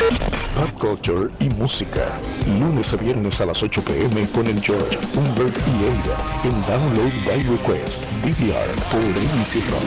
Pop 0.00 0.70
culture 0.80 1.28
y 1.40 1.50
música. 1.50 2.08
Lunes 2.46 2.92
a 2.94 2.96
viernes 2.96 3.38
a 3.42 3.46
las 3.46 3.62
8 3.62 3.82
pm 3.84 4.26
con 4.30 4.46
el 4.46 4.58
George, 4.62 4.96
Humbert 5.14 5.54
y 5.68 5.84
Elga 5.84 6.16
en 6.44 6.62
Download 6.64 7.12
by 7.26 7.42
Request 7.42 8.04
DVR 8.22 8.74
por 8.90 9.00
ABC 9.00 9.62
Rock. 9.70 9.82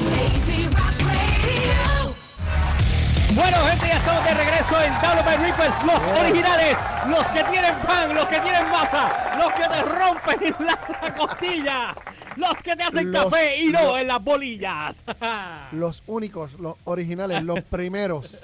Bueno, 3.34 3.57
gente, 3.65 3.88
ya 3.88 3.97
estamos 3.97 4.23
de 4.23 4.34
regreso 4.36 4.81
en 4.84 4.94
Download 5.02 5.26
by 5.26 5.38
Request, 5.38 5.84
los 5.84 6.20
originales, 6.20 6.77
los 7.09 7.25
que 7.30 7.43
tienen 7.52 7.75
pan, 7.80 8.14
los 8.16 8.25
que 8.27 8.39
tienen 8.39 8.70
masa, 8.70 9.36
los 9.39 9.52
que 9.54 9.64
te 9.68 9.82
rompen 9.82 10.55
la, 10.66 10.80
la 11.02 11.16
costilla, 11.16 11.95
los 12.36 12.54
que 12.61 12.75
te 12.75 12.84
hacen 12.84 13.11
Los- 13.11 13.25
café 13.32 13.57
y 13.64 13.71
no 13.71 13.98
en 13.98 14.07
las 14.07 14.23
bolillas. 14.23 14.95
Los 15.71 16.04
únicos, 16.05 16.54
los 16.59 16.75
originales, 16.84 17.41
los 17.43 17.61
primeros. 17.64 18.43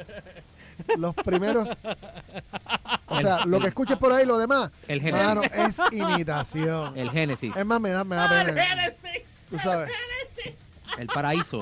Los 0.97 1.15
primeros. 1.15 1.69
O 3.07 3.19
sea, 3.21 3.45
lo 3.45 3.59
que 3.59 3.67
escuches 3.67 3.97
por 3.97 4.11
ahí, 4.11 4.25
lo 4.25 4.37
demás, 4.37 4.71
El 4.87 5.01
Génesis. 5.01 5.25
mano, 5.27 5.41
es 5.43 5.79
imitación. 5.91 6.97
El 6.97 7.09
Génesis. 7.11 7.55
Es 7.55 7.65
más, 7.65 7.79
me 7.79 7.89
da, 7.89 8.03
me 8.03 8.15
da 8.15 8.27
¡Ah, 8.29 8.41
el 8.41 8.47
pena. 8.53 8.63
Genesis! 8.65 9.21
Tú 9.49 9.59
sabes. 9.59 9.89
El 10.97 11.07
paraíso. 11.07 11.61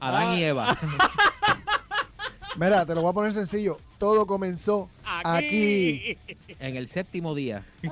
Adán 0.00 0.34
y 0.34 0.44
Eva. 0.44 0.76
Mira, 2.56 2.84
te 2.84 2.94
lo 2.94 3.00
voy 3.02 3.10
a 3.10 3.14
poner 3.14 3.32
sencillo. 3.32 3.78
Todo 3.98 4.26
comenzó 4.26 4.88
aquí. 5.24 6.18
Aquí. 6.26 6.36
En 6.58 6.76
el 6.76 6.88
séptimo 6.88 7.34
día. 7.34 7.64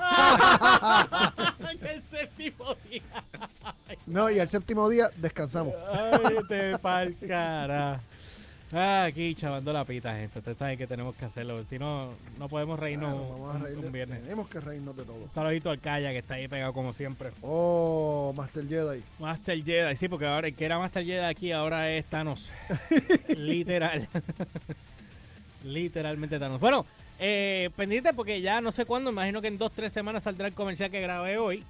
En 1.70 1.86
el 1.86 2.02
séptimo 2.04 2.74
día. 2.90 3.02
No, 4.06 4.28
y 4.28 4.38
el 4.38 4.48
séptimo 4.48 4.88
día 4.88 5.10
descansamos. 5.16 5.74
Ay, 5.92 6.36
te 6.48 6.78
pa'l 6.78 7.16
cara. 7.26 8.00
Ah, 8.72 9.04
aquí 9.04 9.34
chavando 9.34 9.72
la 9.72 9.84
pita, 9.84 10.14
gente. 10.14 10.38
Ustedes 10.38 10.56
saben 10.56 10.78
que 10.78 10.86
tenemos 10.86 11.16
que 11.16 11.24
hacerlo. 11.24 11.60
Si 11.64 11.76
no, 11.76 12.12
no 12.38 12.48
podemos 12.48 12.78
reírnos 12.78 13.14
Claro, 13.14 13.28
vamos 13.32 13.54
a 13.54 13.58
un- 13.58 13.64
reír 13.64 13.76
un 13.78 13.82
de- 13.84 13.90
viernes. 13.90 14.22
Tenemos 14.22 14.48
que 14.48 14.60
reírnos 14.60 14.96
de 14.96 15.02
todo. 15.04 15.16
Un 15.16 15.34
saludito 15.34 15.70
al 15.70 15.80
Calla 15.80 16.10
que 16.12 16.18
está 16.18 16.34
ahí 16.34 16.46
pegado 16.46 16.72
como 16.72 16.92
siempre. 16.92 17.30
Oh, 17.42 18.32
Master 18.36 18.68
Jedi. 18.68 19.02
Master 19.18 19.64
Jedi, 19.64 19.96
sí, 19.96 20.08
porque 20.08 20.26
ahora 20.26 20.46
el 20.46 20.54
que 20.54 20.64
era 20.64 20.78
Master 20.78 21.04
Jedi 21.04 21.18
aquí 21.24 21.50
ahora 21.50 21.90
es 21.90 22.04
Thanos. 22.04 22.52
Literal. 23.36 24.08
Literalmente 25.64 26.38
Thanos. 26.38 26.60
Bueno, 26.60 26.86
eh, 27.18 27.70
pendiente 27.76 28.14
porque 28.14 28.40
ya 28.40 28.60
no 28.60 28.70
sé 28.72 28.84
cuándo, 28.86 29.10
imagino 29.10 29.42
que 29.42 29.48
en 29.48 29.58
dos, 29.58 29.72
tres 29.72 29.92
semanas 29.92 30.22
saldrá 30.22 30.46
el 30.46 30.54
comercial 30.54 30.90
que 30.92 31.00
grabé 31.00 31.38
hoy. 31.38 31.64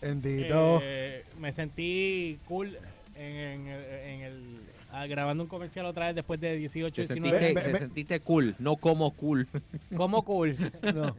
Bendito. 0.00 0.80
Eh, 0.82 1.24
me 1.38 1.52
sentí 1.52 2.38
cool 2.48 2.78
en, 3.14 3.36
en 3.36 3.66
el- 3.68 3.84
en 3.84 4.20
el 4.22 4.60
ah, 4.92 5.06
grabando 5.06 5.42
un 5.44 5.48
comercial 5.48 5.86
otra 5.86 6.06
vez 6.06 6.14
después 6.14 6.40
de 6.40 6.56
18, 6.56 6.94
Te 7.06 7.14
19. 7.14 7.38
sentiste, 7.38 7.70
te 7.72 7.78
sentiste 7.78 8.20
cool, 8.20 8.54
no 8.58 8.76
como 8.76 9.10
cool. 9.12 9.46
Como 9.96 10.22
cool. 10.24 10.56
No. 10.94 11.16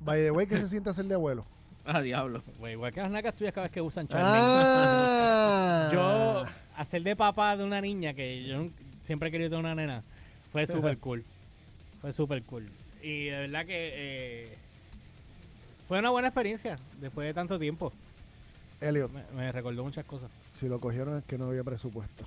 By 0.00 0.20
the 0.22 0.30
way, 0.30 0.46
que 0.46 0.58
se 0.58 0.68
siente 0.68 0.90
hacer 0.90 1.04
de 1.06 1.14
abuelo. 1.14 1.44
Ah, 1.84 2.00
diablo. 2.02 2.42
Güey, 2.58 2.72
igual 2.72 2.92
que 2.92 3.00
las 3.00 3.10
nacas 3.10 3.34
tuyas 3.34 3.52
cada 3.52 3.66
vez 3.66 3.72
que 3.72 3.80
usan 3.80 4.08
Charmin. 4.08 4.26
Ah. 4.34 5.90
Yo, 5.92 6.44
hacer 6.76 7.02
de 7.02 7.14
papá 7.16 7.56
de 7.56 7.64
una 7.64 7.80
niña, 7.80 8.12
que 8.12 8.44
yo 8.44 8.68
siempre 9.02 9.28
he 9.28 9.32
querido 9.32 9.50
tener 9.50 9.64
una 9.64 9.74
nena, 9.74 10.02
fue 10.52 10.66
súper 10.66 10.98
cool. 10.98 11.24
Fue 12.00 12.12
súper 12.12 12.42
cool. 12.42 12.68
Y 13.02 13.26
de 13.26 13.38
verdad 13.40 13.66
que 13.66 13.92
eh, 13.94 14.58
fue 15.86 15.98
una 16.00 16.10
buena 16.10 16.28
experiencia 16.28 16.78
después 17.00 17.26
de 17.26 17.34
tanto 17.34 17.58
tiempo. 17.58 17.92
Elliot, 18.80 19.10
Me, 19.12 19.22
me 19.34 19.52
recordó 19.52 19.84
muchas 19.84 20.04
cosas. 20.04 20.28
si 20.54 20.68
lo 20.68 20.80
cogieron 20.80 21.16
es 21.18 21.24
que 21.24 21.38
no 21.38 21.46
había 21.46 21.62
presupuesto. 21.64 22.24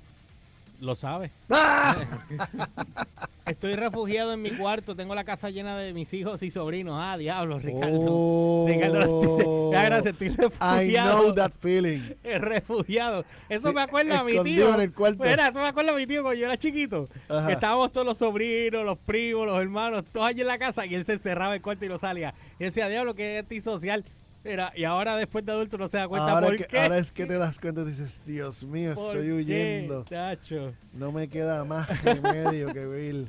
Lo 0.80 0.94
sabe. 0.94 1.30
¡Ah! 1.50 1.94
Estoy 3.46 3.74
refugiado 3.74 4.32
en 4.32 4.42
mi 4.42 4.50
cuarto, 4.50 4.94
tengo 4.94 5.14
la 5.14 5.24
casa 5.24 5.50
llena 5.50 5.76
de 5.76 5.92
mis 5.92 6.12
hijos 6.14 6.42
y 6.42 6.50
sobrinos. 6.50 6.96
Ah, 7.02 7.18
diablo, 7.18 7.58
Ricardo. 7.58 7.98
Oh. 8.08 8.64
Ricardo, 8.68 9.20
dice, 9.20 9.46
"Mira, 9.48 9.82
gracias, 9.84 10.12
estoy 10.14 10.28
I 10.28 10.36
refugiado. 10.36 11.18
know 11.20 11.34
that 11.34 11.52
feeling. 11.60 12.14
El 12.22 12.40
refugiado. 12.42 13.24
Eso 13.48 13.72
me 13.72 13.82
acuerda 13.82 14.20
a 14.20 14.24
mi 14.24 14.40
tío. 14.42 14.72
en 14.74 14.80
el 14.80 14.92
cuarto. 14.94 15.24
Mira, 15.24 15.48
eso 15.48 15.58
me 15.60 15.66
acuerda 15.68 15.92
a 15.92 15.96
mi 15.96 16.06
tío 16.06 16.22
cuando 16.22 16.38
yo 16.40 16.46
era 16.46 16.56
chiquito. 16.56 17.08
Ajá. 17.28 17.46
Que 17.48 17.52
estábamos 17.54 17.92
todos 17.92 18.06
los 18.06 18.18
sobrinos, 18.18 18.84
los 18.84 18.98
primos, 18.98 19.46
los 19.46 19.60
hermanos, 19.60 20.04
todos 20.12 20.28
allí 20.28 20.42
en 20.42 20.46
la 20.46 20.58
casa 20.58 20.86
y 20.86 20.94
él 20.94 21.04
se 21.04 21.14
encerraba 21.14 21.50
en 21.54 21.56
el 21.56 21.62
cuarto 21.62 21.84
y 21.84 21.88
no 21.88 21.98
salía. 21.98 22.32
Y 22.58 22.64
decía, 22.64 22.88
diablo, 22.88 23.14
que 23.14 23.34
es 23.38 23.42
antisocial. 23.42 24.04
Mira, 24.42 24.72
y 24.74 24.84
ahora 24.84 25.16
después 25.16 25.44
de 25.44 25.52
adulto 25.52 25.76
no 25.76 25.86
se 25.88 25.98
da 25.98 26.08
cuenta 26.08 26.32
Ahora, 26.32 26.46
por 26.46 26.56
que, 26.56 26.64
qué. 26.66 26.78
ahora 26.80 26.96
es 26.98 27.12
que 27.12 27.26
te 27.26 27.34
das 27.36 27.58
cuenta 27.58 27.82
y 27.82 27.84
dices, 27.84 28.22
Dios 28.24 28.64
mío, 28.64 28.94
¿Por 28.94 29.08
estoy 29.16 29.26
qué, 29.26 29.32
huyendo. 29.34 30.04
tacho? 30.04 30.72
No 30.94 31.12
me 31.12 31.28
queda 31.28 31.62
más 31.64 31.88
remedio 32.02 32.72
que 32.72 32.86
huir. 32.86 33.26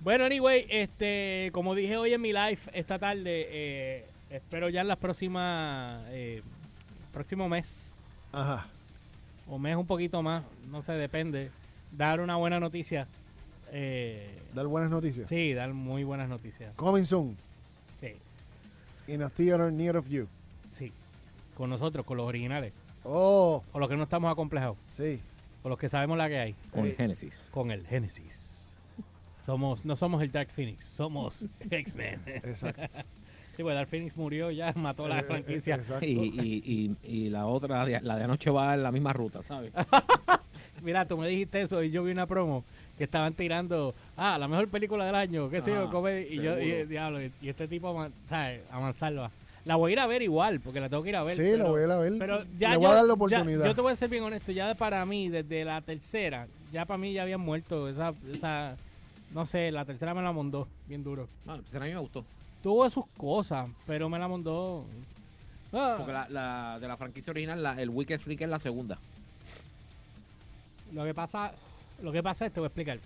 Bueno, 0.00 0.24
anyway, 0.24 0.66
este, 0.68 1.50
como 1.52 1.74
dije 1.74 1.96
hoy 1.96 2.12
en 2.12 2.20
mi 2.20 2.32
live 2.32 2.58
esta 2.72 2.98
tarde, 2.98 3.46
eh, 3.50 4.06
espero 4.30 4.68
ya 4.68 4.80
en 4.82 4.88
las 4.88 4.96
próximas, 4.96 6.02
eh, 6.10 6.42
próximo 7.12 7.48
mes 7.48 7.90
Ajá. 8.32 8.66
o 9.48 9.58
mes 9.58 9.76
un 9.76 9.86
poquito 9.86 10.22
más, 10.22 10.44
no 10.70 10.82
sé, 10.82 10.92
depende, 10.92 11.50
dar 11.90 12.20
una 12.20 12.36
buena 12.36 12.58
noticia. 12.60 13.06
Eh, 13.72 14.38
Dar 14.54 14.66
buenas 14.66 14.90
noticias. 14.90 15.28
sí, 15.28 15.52
dar 15.54 15.72
muy 15.72 16.04
buenas 16.04 16.28
noticias. 16.28 16.74
Coming 16.76 17.04
soon. 17.04 17.36
In 19.08 19.22
a 19.22 19.28
theater 19.28 19.72
near 19.72 19.96
of 19.96 20.06
you. 20.08 20.28
sí. 20.78 20.92
Con 21.56 21.70
nosotros, 21.70 22.04
con 22.06 22.16
los 22.16 22.26
originales, 22.26 22.72
Oh, 23.04 23.62
con 23.72 23.80
los 23.80 23.90
que 23.90 23.96
no 23.96 24.04
estamos 24.04 24.30
acomplejados, 24.30 24.76
sí. 24.96 25.20
con 25.62 25.70
los 25.70 25.78
que 25.78 25.88
sabemos 25.88 26.16
la 26.16 26.28
que 26.28 26.38
hay, 26.38 26.54
Con 26.70 26.84
Sí. 26.86 26.94
Génesis. 26.96 27.48
con 27.50 27.70
el 27.70 27.86
Génesis. 27.86 28.76
Somos, 29.44 29.84
no 29.84 29.96
somos 29.96 30.22
el 30.22 30.30
Dark 30.30 30.50
Phoenix, 30.50 30.84
somos 30.84 31.44
X-Men. 31.70 32.20
Exacto. 32.26 32.82
Sí, 33.54 33.62
pues 33.62 33.74
Dark 33.74 33.88
Phoenix 33.90 34.16
murió 34.16 34.50
ya, 34.50 34.72
mató 34.76 35.06
la 35.06 35.18
Eh, 35.18 35.20
eh, 35.20 35.24
franquicia. 35.24 35.74
exacto. 35.74 36.06
Y, 36.06 36.10
y, 36.10 36.96
y, 37.02 37.26
y 37.26 37.28
la 37.28 37.44
otra, 37.44 37.84
la 37.86 38.16
de 38.16 38.24
anoche 38.24 38.48
va 38.50 38.72
en 38.72 38.82
la 38.82 38.90
misma 38.90 39.12
ruta, 39.12 39.42
¿sabes? 39.42 39.74
Mira, 40.82 41.04
tú 41.06 41.16
me 41.16 41.28
dijiste 41.28 41.60
eso 41.62 41.82
y 41.82 41.90
yo 41.90 42.02
vi 42.04 42.12
una 42.12 42.26
promo 42.26 42.64
que 42.98 43.04
estaban 43.04 43.32
tirando, 43.34 43.94
ah, 44.16 44.36
la 44.38 44.48
mejor 44.48 44.68
película 44.68 45.06
del 45.06 45.14
año, 45.14 45.48
qué 45.48 45.60
sé 45.60 45.70
yo, 45.70 45.86
Ah, 45.88 45.90
comedia. 45.90 46.26
Y 46.28 46.36
yo, 46.42 46.58
y, 46.60 46.84
diablo, 46.86 47.22
y, 47.22 47.32
y 47.40 47.48
este 47.48 47.66
tipo, 47.68 48.06
¿sabes? 48.28 48.60
A 48.70 48.80
mansalva. 48.80 49.30
La 49.64 49.76
voy 49.76 49.90
a 49.90 49.94
ir 49.94 50.00
a 50.00 50.06
ver 50.08 50.22
igual, 50.22 50.58
porque 50.60 50.80
la 50.80 50.88
tengo 50.88 51.02
que 51.04 51.10
ir 51.10 51.16
a 51.16 51.22
ver. 51.22 51.36
Sí, 51.36 51.42
pero, 51.42 51.64
la 51.64 51.70
voy 51.70 51.80
a 51.80 51.84
ir 51.86 51.92
a 51.92 51.96
ver. 51.98 52.12
Pero 52.18 52.44
ya 52.58 52.68
Le 52.70 52.74
yo, 52.74 52.80
voy 52.80 52.88
a 52.90 52.94
dar 52.94 53.04
la 53.04 53.08
ya- 53.08 53.14
oportunidad. 53.14 53.64
yo 53.64 53.74
te 53.74 53.80
voy 53.80 53.92
a 53.92 53.96
ser 53.96 54.10
bien 54.10 54.24
honesto, 54.24 54.50
ya 54.52 54.74
para 54.74 55.06
mí, 55.06 55.28
desde 55.28 55.64
la 55.64 55.80
tercera, 55.80 56.48
ya 56.72 56.84
para 56.84 56.98
mí 56.98 57.12
ya 57.12 57.22
habían 57.22 57.40
muerto. 57.40 57.88
Esa, 57.88 58.12
esa, 58.32 58.76
no 59.32 59.46
sé, 59.46 59.70
la 59.70 59.84
tercera 59.84 60.14
me 60.14 60.22
la 60.22 60.32
mondó 60.32 60.66
bien 60.88 61.04
duro. 61.04 61.28
No, 61.46 61.54
entonces 61.54 61.80
a 61.80 61.84
mí 61.84 61.90
me 61.92 61.98
gustó. 62.00 62.24
Tuvo 62.62 62.88
sus 62.90 63.06
cosas, 63.16 63.68
pero 63.86 64.08
me 64.08 64.18
la 64.18 64.26
mondó. 64.28 64.84
Ah, 65.72 65.94
Porque 65.96 66.12
la, 66.12 66.28
la 66.28 66.78
de 66.80 66.86
la 66.88 66.96
franquicia 66.96 67.30
original, 67.30 67.62
la- 67.62 67.80
el 67.80 67.88
Wicked 67.88 68.18
Freak 68.18 68.42
es 68.42 68.48
la 68.48 68.58
segunda. 68.58 68.98
Lo 70.92 71.04
que 71.04 71.14
pasa, 71.14 71.52
lo 72.02 72.12
que 72.12 72.22
pasa 72.22 72.46
es, 72.46 72.52
te 72.52 72.60
voy 72.60 72.66
a 72.66 72.68
explicar. 72.68 72.98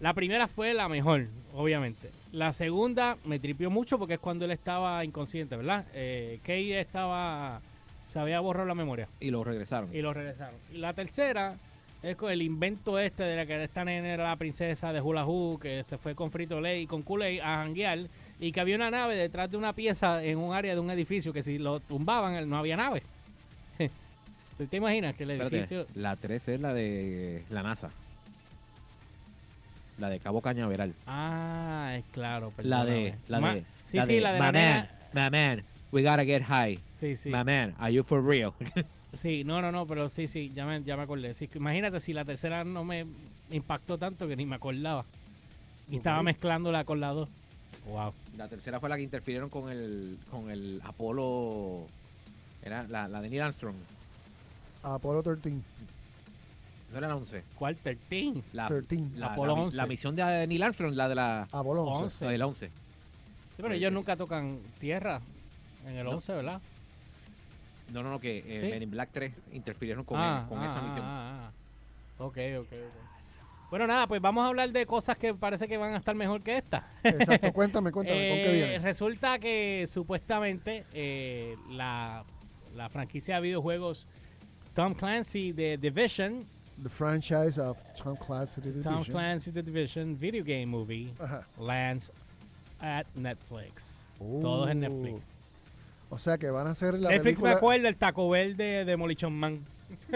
La 0.00 0.14
primera 0.14 0.48
fue 0.48 0.74
la 0.74 0.88
mejor, 0.88 1.28
obviamente. 1.54 2.10
La 2.32 2.52
segunda 2.52 3.16
me 3.24 3.38
tripió 3.38 3.70
mucho 3.70 3.98
porque 3.98 4.14
es 4.14 4.20
cuando 4.20 4.44
él 4.44 4.50
estaba 4.50 5.04
inconsciente, 5.04 5.56
¿verdad? 5.56 5.86
Eh, 5.94 6.40
Kay 6.42 6.72
estaba, 6.72 7.60
se 8.06 8.18
había 8.18 8.40
borrado 8.40 8.66
la 8.66 8.74
memoria 8.74 9.08
Y 9.20 9.30
lo 9.30 9.44
regresaron. 9.44 9.94
y 9.94 10.02
lo 10.02 10.12
regresaron. 10.12 10.56
Y 10.72 10.78
la 10.78 10.92
tercera 10.92 11.56
es 12.02 12.16
con 12.16 12.32
el 12.32 12.42
invento 12.42 12.98
este 12.98 13.22
de 13.22 13.36
la 13.36 13.46
que 13.46 13.62
esta 13.62 13.84
nena 13.84 14.08
era 14.08 14.24
la 14.24 14.36
princesa 14.36 14.92
de 14.92 15.00
Hula 15.00 15.24
Hoop, 15.24 15.60
que 15.62 15.84
se 15.84 15.98
fue 15.98 16.16
con 16.16 16.32
Frito 16.32 16.60
Lay, 16.60 16.86
con 16.88 17.02
Kool-Aid 17.02 17.40
a 17.40 17.58
janguear 17.58 18.08
y 18.40 18.50
que 18.50 18.60
había 18.60 18.74
una 18.74 18.90
nave 18.90 19.14
detrás 19.14 19.52
de 19.52 19.56
una 19.56 19.72
pieza 19.72 20.24
en 20.24 20.38
un 20.38 20.52
área 20.52 20.74
de 20.74 20.80
un 20.80 20.90
edificio 20.90 21.32
que 21.32 21.44
si 21.44 21.58
lo 21.58 21.78
tumbaban 21.78 22.48
no 22.50 22.56
había 22.56 22.76
nave. 22.76 23.04
¿Tú 24.62 24.68
te 24.68 24.76
imaginas 24.76 25.16
que 25.16 25.24
el 25.24 25.32
Espérate, 25.32 25.56
edificio... 25.56 25.86
la 25.96 26.14
3 26.14 26.48
es 26.50 26.60
la 26.60 26.72
de 26.72 27.42
la 27.50 27.64
NASA. 27.64 27.90
La 29.98 30.08
de 30.08 30.20
Cabo 30.20 30.40
Cañaveral. 30.40 30.94
Ah, 31.04 31.94
es 31.98 32.04
claro. 32.12 32.52
La 32.58 32.84
de. 32.84 32.92
perdóname. 32.92 33.14
La 33.28 33.40
Ma- 33.40 33.54
de. 33.54 33.64
Sí, 33.86 33.98
sí, 34.06 34.20
la 34.20 34.32
de 34.32 34.38
la 34.38 34.46
My 34.46 34.52
nena. 34.52 34.88
man, 35.12 35.30
my 35.32 35.36
man, 35.36 35.64
we 35.90 36.02
gotta 36.02 36.24
get 36.24 36.42
high. 36.44 36.78
Sí, 37.00 37.16
sí. 37.16 37.28
My 37.30 37.42
man, 37.42 37.74
are 37.78 37.92
you 37.92 38.04
for 38.04 38.24
real? 38.24 38.52
Sí, 39.14 39.44
no, 39.44 39.60
no, 39.60 39.70
no, 39.70 39.86
pero 39.86 40.08
sí, 40.08 40.26
sí, 40.26 40.50
ya 40.54 40.64
me, 40.64 40.82
ya 40.84 40.96
me 40.96 41.02
acordé. 41.02 41.34
Sí, 41.34 41.46
que 41.46 41.58
imagínate 41.58 42.00
si 42.00 42.14
la 42.14 42.24
tercera 42.24 42.64
no 42.64 42.82
me 42.82 43.04
impactó 43.50 43.98
tanto 43.98 44.26
que 44.26 44.36
ni 44.36 44.46
me 44.46 44.54
acordaba. 44.56 45.04
Y 45.90 45.96
estaba 45.96 46.20
Ok. 46.20 46.24
mezclándola 46.24 46.84
con 46.84 46.98
la 47.00 47.08
dos. 47.08 47.28
Wow. 47.84 48.14
la 48.38 48.48
tercera 48.48 48.80
fue 48.80 48.88
la 48.88 48.96
que 48.96 49.02
interfirieron 49.02 49.50
con 49.50 49.70
el, 49.70 50.16
con 50.30 50.50
el 50.50 50.80
Apolo. 50.84 51.88
Era 52.62 52.84
la, 52.84 53.06
la 53.06 53.20
de 53.20 53.28
Neil 53.28 53.42
Armstrong. 53.42 53.74
Apollo 54.82 55.22
13. 55.22 55.50
No 56.92 56.98
era 56.98 57.08
la 57.08 57.16
11. 57.16 57.42
¿Cuál? 57.58 57.76
13. 57.76 58.42
La, 58.52 58.68
13. 58.68 59.02
la, 59.16 59.26
Apolo 59.28 59.54
la- 59.56 59.62
11. 59.62 59.76
la 59.76 59.86
misión 59.86 60.14
de 60.16 60.46
Neil 60.46 60.62
Armstrong, 60.62 60.94
la 60.94 61.08
de 61.08 61.14
la, 61.14 61.48
Apolo 61.52 61.84
11. 61.84 62.04
11. 62.04 62.24
la 62.26 62.30
del 62.32 62.42
11. 62.42 62.66
Sí, 62.68 62.72
pero 63.62 63.72
ellos 63.74 63.92
nunca 63.92 64.16
tocan 64.16 64.58
tierra 64.78 65.20
en 65.86 65.96
el 65.96 66.04
No. 66.04 66.10
11, 66.12 66.32
¿verdad? 66.34 66.60
No, 67.92 68.02
no, 68.02 68.10
no, 68.10 68.20
que 68.20 68.38
eh, 68.38 68.60
Sí. 68.60 68.66
Men 68.68 68.82
in 68.82 68.90
Black 68.90 69.10
3 69.12 69.32
interfirieron 69.52 70.04
con, 70.04 70.18
ah, 70.18 70.40
él- 70.42 70.48
con 70.48 70.58
ah, 70.62 70.66
esa 70.66 70.78
ah, 70.78 70.82
misión. 70.82 71.04
ah, 71.04 71.48
ah. 71.48 72.24
Ok, 72.24 72.36
ok, 72.60 72.66
ok. 72.72 73.68
Bueno, 73.70 73.86
nada, 73.86 74.06
pues 74.06 74.20
vamos 74.20 74.44
a 74.44 74.48
hablar 74.48 74.70
de 74.70 74.84
cosas 74.84 75.16
que 75.16 75.32
parece 75.34 75.66
que 75.66 75.78
van 75.78 75.94
a 75.94 75.96
estar 75.96 76.14
mejor 76.14 76.42
que 76.42 76.58
esta. 76.58 76.86
Exacto, 77.02 77.52
cuéntame, 77.54 77.90
cuéntame, 77.92 78.28
¿con 78.28 78.36
qué 78.36 78.50
Eh, 78.50 78.52
viene? 78.52 78.78
Resulta 78.80 79.38
que 79.38 79.86
supuestamente 79.90 80.84
eh, 80.92 81.56
la, 81.70 82.22
la 82.74 82.88
franquicia 82.90 83.36
de 83.36 83.40
videojuegos 83.40 84.06
Tom 84.74 84.94
Clancy 84.94 85.52
de 85.52 85.76
Division, 85.76 86.46
The 86.82 86.88
franchise 86.88 87.58
of 87.58 87.76
Tom 87.94 88.16
Clancy 88.16 88.60
The 88.60 88.70
Tom 88.82 88.94
Division. 88.94 89.12
Clancy 89.12 89.52
The 89.52 89.62
Division 89.62 90.16
video 90.16 90.42
game 90.42 90.66
movie 90.66 91.12
Ajá. 91.18 91.44
lands 91.58 92.10
at 92.80 93.06
Netflix. 93.14 93.84
Todos 94.18 94.70
en 94.70 94.80
Netflix. 94.80 95.22
O 96.10 96.18
sea 96.18 96.38
que 96.38 96.50
van 96.50 96.66
a 96.66 96.70
hacer 96.70 96.94
la 96.94 97.10
Netflix 97.10 97.40
me 97.40 97.50
acuerda 97.50 97.88
el 97.88 97.96
Taco 97.96 98.28
Bell 98.30 98.56
de 98.56 98.84
Demolition 98.84 99.32
Man. 99.32 99.64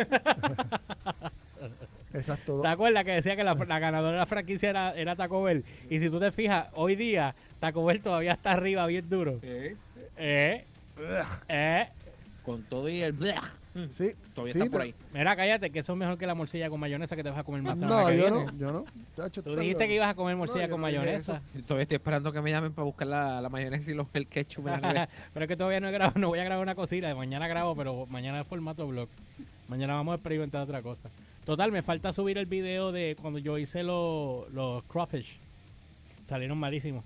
Exacto. 2.15 2.63
¿Te 2.63 2.69
acuerdas 2.69 3.05
que 3.05 3.13
decía 3.13 3.37
que 3.37 3.45
la, 3.45 3.55
la 3.55 3.79
ganadora 3.79 4.13
de 4.13 4.19
la 4.19 4.27
franquicia 4.27 4.71
era, 4.71 4.95
era 4.95 5.17
Taco 5.17 5.43
Bell? 5.43 5.65
Y 5.91 6.01
si 6.01 6.09
tú 6.09 6.19
te 6.19 6.33
fijas, 6.33 6.69
hoy 6.75 6.97
día 6.97 7.35
Taco 7.61 7.85
Bell 7.85 8.01
todavía 8.01 8.33
está 8.33 8.53
arriba 8.53 8.87
bien 8.87 9.09
duro. 9.09 9.39
Eh, 9.43 9.77
eh. 10.17 11.89
Con 12.43 12.63
todo 12.63 12.89
y 12.89 13.03
el... 13.03 13.15
Sí, 13.91 14.13
Todavía 14.35 14.53
sí, 14.53 14.59
está 14.61 14.71
por 14.71 14.81
ahí. 14.83 14.95
Mira, 15.13 15.37
cállate, 15.37 15.71
que 15.71 15.79
eso 15.81 15.93
es 15.93 15.99
mejor 15.99 16.17
que 16.19 16.27
la 16.27 16.35
morcilla 16.35 16.71
con 16.71 16.81
mayonesa 16.81 17.15
que 17.17 17.23
te 17.23 17.31
vas 17.31 17.39
a 17.39 17.45
comer 17.45 17.63
más 17.63 17.79
semana 17.79 18.01
No, 18.03 18.07
que 18.09 18.17
yo 18.17 18.23
viene. 18.23 18.45
no, 18.53 18.59
yo 18.59 18.73
no. 18.73 18.85
Chacho, 19.17 19.43
Tú 19.43 19.57
dijiste 19.57 19.87
que 19.87 19.95
ibas 19.95 20.09
a 20.09 20.15
comer 20.15 20.37
morcilla 20.37 20.69
con 20.69 20.81
mayonesa. 20.81 21.43
Todavía 21.67 21.83
estoy 21.83 21.97
esperando 21.97 22.33
que 22.33 22.41
me 22.41 22.51
llamen 22.51 22.73
para 22.73 22.85
buscar 22.85 23.09
la, 23.09 23.41
la 23.41 23.49
mayonesa 23.49 23.91
y 23.91 23.95
los, 23.95 24.07
el 24.15 24.27
ketchup. 24.27 24.65
pero 25.35 25.45
es 25.45 25.49
que 25.49 25.57
todavía 25.57 25.81
no 25.81 25.89
he 25.89 25.93
grabado, 25.93 26.19
no 26.21 26.29
voy 26.29 26.39
a 26.39 26.45
grabar 26.45 26.63
una 26.63 26.75
cosita. 26.75 27.15
Mañana 27.15 27.47
grabo, 27.49 27.75
pero 27.77 28.07
mañana 28.07 28.41
es 28.41 28.47
formato 28.47 28.87
blog. 28.87 29.09
Mañana 29.69 29.95
vamos 29.95 30.13
a 30.13 30.15
experimentar 30.17 30.63
otra 30.63 30.81
cosa. 30.83 31.09
Total, 31.45 31.71
me 31.71 31.83
falta 31.83 32.13
subir 32.13 32.39
el 32.39 32.47
video 32.47 32.93
de 32.93 33.17
cuando 33.21 33.39
yo 33.39 33.59
hice 33.59 33.83
los, 33.83 34.51
los 34.53 34.83
crawfish. 34.85 35.39
Salieron 36.27 36.59
malísimos. 36.59 37.05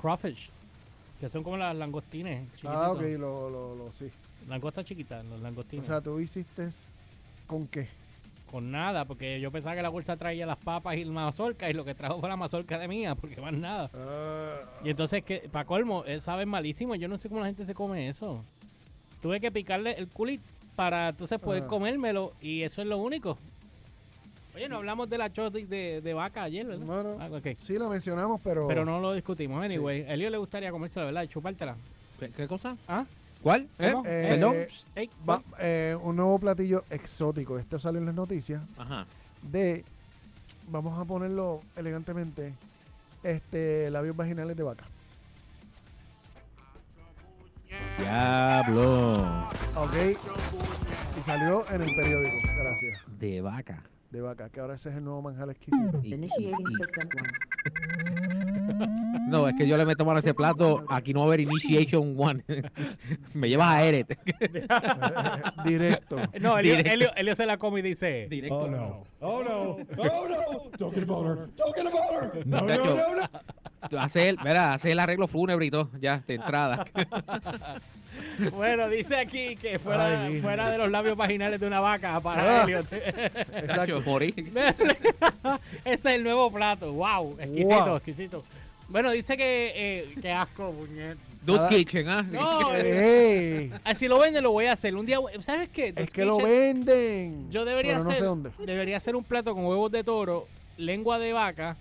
Crawfish. 0.00 0.50
Que 1.20 1.28
son 1.28 1.42
como 1.44 1.56
las 1.58 1.76
langostines. 1.76 2.48
Ah, 2.64 2.92
ok, 2.92 3.00
lo, 3.18 3.50
lo, 3.50 3.74
lo, 3.74 3.92
sí. 3.92 4.10
Langostas 4.48 4.84
chiquitas, 4.86 5.24
los 5.26 5.38
O 5.38 5.42
langostines. 5.42 5.84
sea, 5.86 6.00
tú 6.00 6.18
hiciste 6.18 6.68
con 7.46 7.66
qué? 7.68 7.88
Con 8.50 8.70
nada, 8.72 9.04
porque 9.04 9.38
yo 9.40 9.52
pensaba 9.52 9.76
que 9.76 9.82
la 9.82 9.90
bolsa 9.90 10.16
traía 10.16 10.46
las 10.46 10.56
papas 10.58 10.96
y 10.96 11.04
la 11.04 11.12
mazorca 11.12 11.68
y 11.68 11.74
lo 11.74 11.84
que 11.84 11.94
trajo 11.94 12.18
fue 12.18 12.28
la 12.28 12.36
mazorca 12.36 12.78
de 12.78 12.88
mía, 12.88 13.14
porque 13.14 13.40
más 13.40 13.52
nada. 13.52 13.90
Ah, 13.94 14.60
Y 14.82 14.90
entonces, 14.90 15.22
que 15.22 15.48
para 15.52 15.66
colmo, 15.66 16.04
él 16.06 16.20
sabe 16.22 16.46
malísimo. 16.46 16.94
Yo 16.94 17.06
no 17.06 17.18
sé 17.18 17.28
cómo 17.28 17.40
la 17.42 17.46
gente 17.46 17.66
se 17.66 17.74
come 17.74 18.08
eso. 18.08 18.42
Tuve 19.20 19.40
que 19.40 19.52
picarle 19.52 19.92
el 19.98 20.08
culito 20.08 20.42
para 20.74 21.10
entonces 21.10 21.38
poder 21.38 21.62
Ajá. 21.62 21.68
comérmelo 21.68 22.32
y 22.40 22.62
eso 22.62 22.80
es 22.80 22.88
lo 22.88 22.96
único. 22.96 23.36
Oye, 24.54 24.68
no 24.68 24.76
hablamos 24.78 25.08
de 25.08 25.16
la 25.18 25.32
choti 25.32 25.64
de, 25.64 26.00
de 26.00 26.14
vaca 26.14 26.42
ayer, 26.42 26.66
¿verdad? 26.66 26.84
Bueno, 26.84 27.16
Ah, 27.20 27.28
ok. 27.30 27.56
sí 27.58 27.78
la 27.78 27.88
mencionamos, 27.88 28.40
pero... 28.42 28.66
Pero 28.66 28.84
no 28.84 29.00
lo 29.00 29.12
discutimos. 29.12 29.64
Sí. 29.64 29.72
Anyway, 29.74 30.02
a 30.02 30.14
Elio 30.14 30.28
le 30.30 30.38
gustaría 30.38 30.70
comérsela, 30.72 31.06
¿verdad? 31.06 31.22
Y 31.22 31.28
chupártela. 31.28 31.76
¿Qué, 32.18 32.30
qué 32.30 32.48
cosa? 32.48 32.76
¿Ah? 32.88 33.04
¿Cuál? 33.42 33.68
¿Eh? 33.78 33.94
Eh, 34.04 34.26
¿Perdón? 34.30 34.56
Ey, 34.96 35.10
Va- 35.28 35.42
eh, 35.60 35.96
un 36.02 36.16
nuevo 36.16 36.38
platillo 36.38 36.84
exótico. 36.90 37.58
Esto 37.58 37.78
salió 37.78 38.00
en 38.00 38.06
las 38.06 38.14
noticias 38.14 38.62
Ajá. 38.76 39.06
de, 39.42 39.84
vamos 40.68 40.98
a 40.98 41.04
ponerlo 41.06 41.62
elegantemente, 41.76 42.52
este 43.22 43.88
labios 43.90 44.14
vaginales 44.16 44.56
de 44.56 44.62
vaca. 44.62 44.84
Diablo. 47.98 49.48
Ok. 49.76 49.94
Y 51.18 51.22
salió 51.22 51.64
en 51.70 51.82
el 51.82 51.94
periódico. 51.94 52.36
Gracias. 52.62 53.18
De 53.18 53.40
vaca. 53.40 53.82
De 54.10 54.20
vaca, 54.20 54.48
que 54.50 54.58
ahora 54.60 54.74
ese 54.74 54.90
es 54.90 54.96
el 54.96 55.04
nuevo 55.04 55.22
manjar 55.22 55.48
exquisito. 55.50 56.00
Y- 56.02 56.08
y- 56.08 56.14
Initiating 56.14 56.66
y- 56.68 56.84
system 56.84 57.08
one. 57.16 57.28
No, 59.30 59.48
es 59.48 59.54
que 59.56 59.66
yo 59.66 59.76
le 59.76 59.84
meto 59.86 60.04
mano 60.04 60.16
a 60.16 60.20
ese 60.20 60.34
plato. 60.34 60.84
Aquí 60.88 61.12
no 61.14 61.20
va 61.20 61.26
a 61.26 61.28
haber 61.28 61.40
Initiation 61.40 62.14
One. 62.18 62.44
Me 63.34 63.48
llevas 63.48 63.68
a 63.68 63.84
Eret. 63.84 64.18
Directo. 65.64 66.16
No, 66.40 66.58
Elio, 66.58 66.76
Directo. 66.76 66.92
Elio- 66.94 67.12
Elio 67.16 67.34
se 67.34 67.46
la 67.46 67.56
come 67.58 67.80
y 67.80 67.82
dice... 67.82 68.26
Directo. 68.28 68.56
Oh 68.58 68.68
no. 68.68 69.04
Oh 69.20 69.42
no. 69.42 69.76
Oh 69.98 70.28
no. 70.28 70.70
Don't 70.78 70.94
get 70.94 71.02
a 71.02 71.06
boner. 71.06 71.36
Don't 71.56 71.74
get 71.76 71.86
a 71.86 71.90
boner. 71.90 72.46
No, 72.46 72.60
no, 72.60 72.76
no, 72.84 73.16
no. 73.16 73.30
Tú 73.88 73.98
haces 73.98 74.24
el, 74.28 74.38
mira, 74.44 74.74
haces 74.74 74.92
el 74.92 74.98
arreglo 74.98 75.26
fúnebre 75.26 75.66
y 75.66 75.70
todo, 75.70 75.90
ya, 76.00 76.22
de 76.26 76.34
entrada. 76.34 76.84
Bueno, 78.52 78.88
dice 78.88 79.16
aquí 79.16 79.56
que 79.56 79.78
fuera, 79.78 80.24
Ay, 80.24 80.40
fuera 80.40 80.68
de 80.70 80.78
los 80.78 80.90
labios 80.90 81.16
vaginales 81.16 81.60
de 81.60 81.66
una 81.66 81.80
vaca 81.80 82.18
para 82.20 82.62
Ah. 82.62 82.64
Elliot. 82.64 84.04
Morí. 84.04 84.34
Ese 85.84 86.08
es 86.08 86.14
el 86.16 86.24
nuevo 86.24 86.50
plato. 86.50 86.92
Wow, 86.92 87.36
exquisito, 87.38 87.84
Wow. 87.86 87.96
exquisito. 87.96 88.44
Bueno, 88.90 89.10
dice 89.12 89.36
que, 89.36 89.72
eh, 89.74 90.14
que 90.20 90.30
asco, 90.32 90.72
puñet. 90.72 91.16
Dude's 91.42 91.64
Ah. 91.64 91.68
Kitchen, 91.68 92.08
¿ah? 92.08 92.22
No, 92.22 92.74
¡Ey! 92.74 93.72
Ah, 93.84 93.94
si 93.94 94.08
lo 94.08 94.18
venden 94.18 94.42
lo 94.42 94.50
voy 94.50 94.66
a 94.66 94.72
hacer. 94.72 94.94
Un 94.94 95.06
día, 95.06 95.18
¿sabes 95.40 95.68
qué? 95.70 95.88
Es 95.88 95.94
Dude's 95.94 96.12
que 96.12 96.24
lo 96.24 96.36
Kitchen, 96.38 96.50
venden. 96.84 97.50
Yo 97.50 97.64
debería 97.64 97.92
pero 97.92 98.04
no 98.04 98.10
hacer, 98.10 98.20
sé 98.20 98.26
dónde. 98.26 98.50
debería 98.58 98.96
hacer 98.98 99.16
un 99.16 99.24
plato 99.24 99.54
con 99.54 99.64
huevos 99.64 99.90
de 99.92 100.04
toro, 100.04 100.46
lengua 100.76 101.18
de 101.18 101.32
vaca 101.32 101.76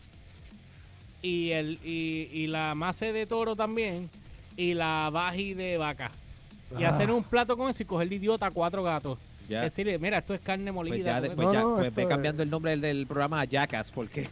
y 1.21 1.50
el 1.51 1.79
y, 1.83 2.29
y 2.31 2.47
la 2.47 2.75
masa 2.75 3.07
de 3.07 3.25
toro 3.25 3.56
también 3.56 4.09
y 4.56 4.73
la 4.75 5.09
baji 5.11 5.53
de 5.56 5.77
vaca. 5.77 6.11
Y 6.77 6.83
Ah. 6.83 6.89
hacer 6.89 7.09
un 7.11 7.23
plato 7.23 7.57
con 7.57 7.69
eso 7.71 7.81
y 7.83 7.85
coger 7.85 8.07
de 8.07 8.15
idiota 8.15 8.45
a 8.45 8.51
cuatro 8.51 8.83
gatos. 8.83 9.17
Ya. 9.49 9.61
Decirle, 9.63 9.97
mira, 9.99 10.19
esto 10.19 10.33
es 10.35 10.41
carne 10.41 10.71
Pues 10.71 10.89
molida. 10.89 11.05
ya, 11.05 11.19
porque- 11.19 11.35
pues 11.35 11.47
No, 11.47 11.53
ya, 11.53 11.59
no, 11.61 11.73
pues 11.75 11.85
esto 11.87 11.95
ve 11.97 12.03
es- 12.03 12.09
cambiando 12.09 12.43
el 12.43 12.49
nombre 12.51 12.71
del, 12.71 12.81
del 12.81 13.07
programa 13.07 13.41
a 13.41 13.45
Jackass, 13.45 13.91
porque 13.91 14.29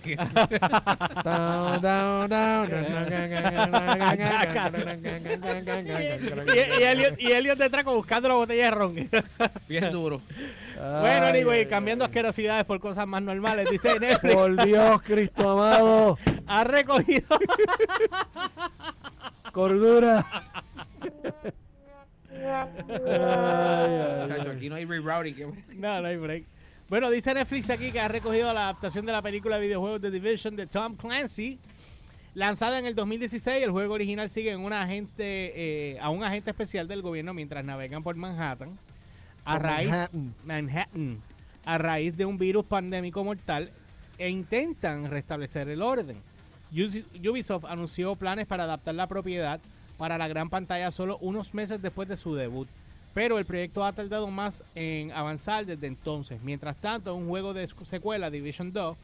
y, 5.57 6.81
y, 6.81 6.83
Elliot, 6.83 7.19
y 7.19 7.31
Elliot 7.31 7.57
detrás 7.57 7.83
como 7.83 7.97
buscando 7.97 8.27
la 8.29 8.35
botella 8.35 8.65
de 8.65 8.71
ron. 8.71 8.95
bien 9.67 9.91
duro. 9.91 10.21
bueno, 10.75 11.25
Ay, 11.25 11.29
anyway, 11.39 11.59
ay, 11.61 11.65
cambiando 11.67 12.05
ay. 12.05 12.09
asquerosidades 12.09 12.63
por 12.65 12.79
cosas 12.79 13.07
más 13.07 13.21
normales, 13.21 13.67
dice 13.69 13.99
Netflix, 13.99 14.33
Por 14.35 14.63
Dios, 14.65 15.01
Cristo 15.01 15.49
amado. 15.51 16.17
ha 16.45 16.63
recogido 16.63 17.27
Cordura. 19.51 20.25
Ay, 22.41 23.93
ay, 23.93 24.27
Muchacho, 24.27 24.49
ay. 24.51 24.57
aquí 24.57 24.69
no 24.69 24.75
hay 24.75 24.85
rerouting. 24.85 25.35
que- 25.35 25.45
No, 25.75 26.01
no 26.01 26.07
hay 26.07 26.17
break. 26.17 26.45
Bueno, 26.89 27.09
dice 27.09 27.33
Netflix 27.33 27.69
aquí 27.69 27.91
que 27.91 27.99
ha 27.99 28.07
recogido 28.07 28.53
la 28.53 28.63
adaptación 28.69 29.05
de 29.05 29.11
la 29.11 29.21
película 29.21 29.57
de 29.57 29.65
videojuegos 29.67 30.01
The 30.01 30.11
Division 30.11 30.55
de 30.55 30.67
Tom 30.67 30.95
Clancy. 30.95 31.59
Lanzada 32.33 32.77
en 32.79 32.85
el 32.85 32.93
2016, 32.95 33.63
el 33.63 33.71
juego 33.71 33.95
original 33.95 34.29
sigue 34.29 34.51
en 34.51 34.59
un 34.61 34.71
agente, 34.71 35.15
eh, 35.55 35.99
a 35.99 36.09
un 36.09 36.23
agente 36.23 36.51
especial 36.51 36.87
del 36.87 37.01
gobierno 37.01 37.33
mientras 37.33 37.65
navegan 37.65 38.03
por 38.03 38.15
Manhattan. 38.15 38.77
A 39.43 39.53
Por 39.55 39.63
raíz, 39.63 39.89
Manhattan. 39.89 40.35
Manhattan, 40.45 41.21
a 41.65 41.77
raíz 41.77 42.15
de 42.15 42.25
un 42.25 42.37
virus 42.37 42.65
pandémico 42.65 43.23
mortal 43.23 43.71
e 44.17 44.29
intentan 44.29 45.09
restablecer 45.09 45.67
el 45.69 45.81
orden. 45.81 46.21
Ubisoft 46.71 47.65
anunció 47.65 48.15
planes 48.15 48.45
para 48.45 48.65
adaptar 48.65 48.93
la 48.95 49.07
propiedad 49.07 49.59
para 49.97 50.17
la 50.17 50.27
gran 50.27 50.49
pantalla 50.49 50.91
solo 50.91 51.17
unos 51.21 51.53
meses 51.53 51.81
después 51.81 52.07
de 52.07 52.17
su 52.17 52.35
debut, 52.35 52.67
pero 53.13 53.39
el 53.39 53.45
proyecto 53.45 53.83
ha 53.83 53.93
tardado 53.93 54.27
más 54.27 54.63
en 54.75 55.11
avanzar 55.11 55.65
desde 55.65 55.87
entonces. 55.87 56.39
Mientras 56.43 56.75
tanto, 56.77 57.15
un 57.15 57.27
juego 57.27 57.53
de 57.53 57.67
secuela, 57.83 58.29
Division 58.29 58.71
2, 58.71 58.95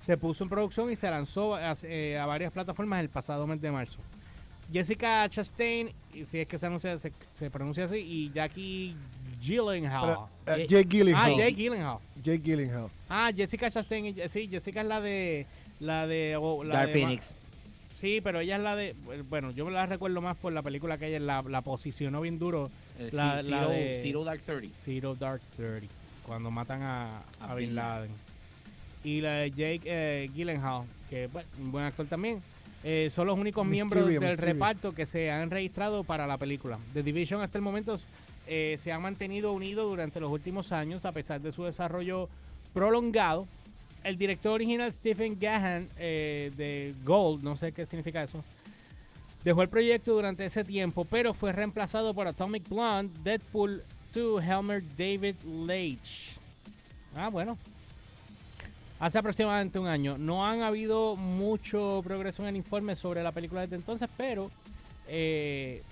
se 0.00 0.16
puso 0.16 0.44
en 0.44 0.50
producción 0.50 0.90
y 0.90 0.96
se 0.96 1.10
lanzó 1.10 1.54
a, 1.54 1.74
eh, 1.82 2.18
a 2.18 2.26
varias 2.26 2.52
plataformas 2.52 3.00
el 3.00 3.08
pasado 3.08 3.46
mes 3.46 3.60
de 3.60 3.72
marzo. 3.72 3.98
Jessica 4.72 5.28
Chastain, 5.28 5.90
si 6.26 6.40
es 6.40 6.46
que 6.48 6.58
se, 6.58 6.66
anuncia, 6.66 6.98
se, 6.98 7.12
se 7.34 7.50
pronuncia 7.50 7.84
así, 7.84 7.96
y 7.98 8.30
Jackie 8.32 8.96
Gyllenhaal. 9.40 10.18
Pero, 10.44 10.58
Je- 10.58 10.66
Jake 10.66 10.88
Gyllenhaal. 10.88 11.32
Ah, 11.32 11.36
Jake 11.36 11.52
Gyllenhaal. 11.54 11.98
Jake 12.22 12.38
Gyllenhaal. 12.42 12.90
Ah, 13.08 13.30
Jessica 13.34 13.70
Chastain, 13.70 14.14
sí, 14.28 14.48
Jessica 14.48 14.80
es 14.80 14.86
la 14.86 15.00
de 15.00 15.46
la 15.78 16.06
de 16.06 16.36
o 16.36 16.64
la 16.64 16.74
Dark 16.74 16.88
de- 16.88 16.92
Phoenix. 16.92 17.36
Sí, 17.96 18.20
pero 18.22 18.40
ella 18.40 18.56
es 18.56 18.62
la 18.62 18.76
de 18.76 18.94
bueno, 19.30 19.50
yo 19.52 19.68
la 19.70 19.86
recuerdo 19.86 20.20
más 20.20 20.36
por 20.36 20.52
la 20.52 20.60
película 20.62 20.98
que 20.98 21.06
ella 21.08 21.18
la, 21.18 21.42
la 21.42 21.62
posicionó 21.62 22.20
bien 22.20 22.38
duro, 22.38 22.70
Eh, 22.98 23.08
La- 23.12 23.42
Zero, 23.42 23.68
de- 23.70 23.98
Zero 24.02 24.22
Dark 24.24 24.42
Thirty. 24.42 24.70
Zero 24.82 25.14
Dark 25.14 25.40
Thirty, 25.56 25.88
cuando 26.26 26.50
matan 26.50 26.82
a, 26.82 27.18
a 27.40 27.52
A 27.52 27.54
Bin 27.54 27.74
Laden. 27.74 28.10
Y 29.02 29.20
la 29.22 29.32
de 29.38 29.50
Jake 29.50 29.80
eh, 29.84 30.30
Gyllenhaal, 30.34 30.84
que 31.08 31.26
bueno, 31.28 31.48
un 31.58 31.72
buen 31.72 31.84
actor 31.86 32.06
también. 32.06 32.42
eh, 32.84 33.08
son 33.10 33.26
los 33.28 33.38
únicos 33.38 33.66
miembros 33.66 34.06
del 34.06 34.20
Mysterio. 34.20 34.52
reparto 34.54 34.92
que 34.94 35.06
se 35.06 35.30
han 35.30 35.50
registrado 35.50 36.04
para 36.04 36.26
la 36.26 36.36
película. 36.36 36.78
The 36.92 37.02
Division 37.02 37.40
hasta 37.40 37.56
el 37.58 37.62
momento 37.64 37.96
eh, 38.46 38.76
se 38.78 38.92
ha 38.92 38.98
mantenido 38.98 39.52
unido 39.52 39.88
durante 39.88 40.20
los 40.20 40.30
últimos 40.30 40.70
años 40.70 41.04
a 41.06 41.12
pesar 41.12 41.40
de 41.40 41.50
su 41.50 41.64
desarrollo 41.64 42.28
prolongado. 42.74 43.46
El 44.04 44.16
director 44.16 44.52
original 44.52 44.92
Stephen 44.92 45.38
Gahan 45.38 45.88
eh, 45.98 46.52
de 46.56 46.94
Gold, 47.04 47.42
no 47.42 47.56
sé 47.56 47.72
qué 47.72 47.86
significa 47.86 48.22
eso, 48.22 48.44
dejó 49.44 49.62
el 49.62 49.68
proyecto 49.68 50.12
durante 50.12 50.44
ese 50.44 50.64
tiempo, 50.64 51.04
pero 51.04 51.34
fue 51.34 51.52
reemplazado 51.52 52.14
por 52.14 52.26
Atomic 52.26 52.68
Blonde, 52.68 53.12
Deadpool 53.22 53.82
2, 54.12 54.42
Helmer 54.42 54.82
David 54.96 55.36
Leitch. 55.44 56.36
Ah, 57.14 57.28
bueno. 57.28 57.56
hace 58.98 59.18
aproximadamente 59.18 59.78
un 59.78 59.86
año. 59.86 60.18
No 60.18 60.46
han 60.46 60.62
habido 60.62 61.16
mucho 61.16 62.02
progreso 62.04 62.42
en 62.42 62.48
el 62.50 62.56
informe 62.56 62.96
sobre 62.96 63.22
la 63.22 63.32
película 63.32 63.62
desde 63.62 63.76
entonces, 63.76 64.08
pero 64.16 64.50
eh, 65.08 65.82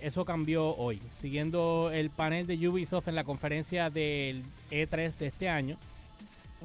eso 0.00 0.24
cambió 0.24 0.76
hoy. 0.76 1.00
Siguiendo 1.20 1.90
el 1.92 2.10
panel 2.10 2.46
de 2.46 2.68
Ubisoft 2.68 3.08
en 3.08 3.14
la 3.14 3.24
conferencia 3.24 3.90
del 3.90 4.44
E3 4.70 5.16
de 5.16 5.26
este 5.26 5.48
año. 5.48 5.76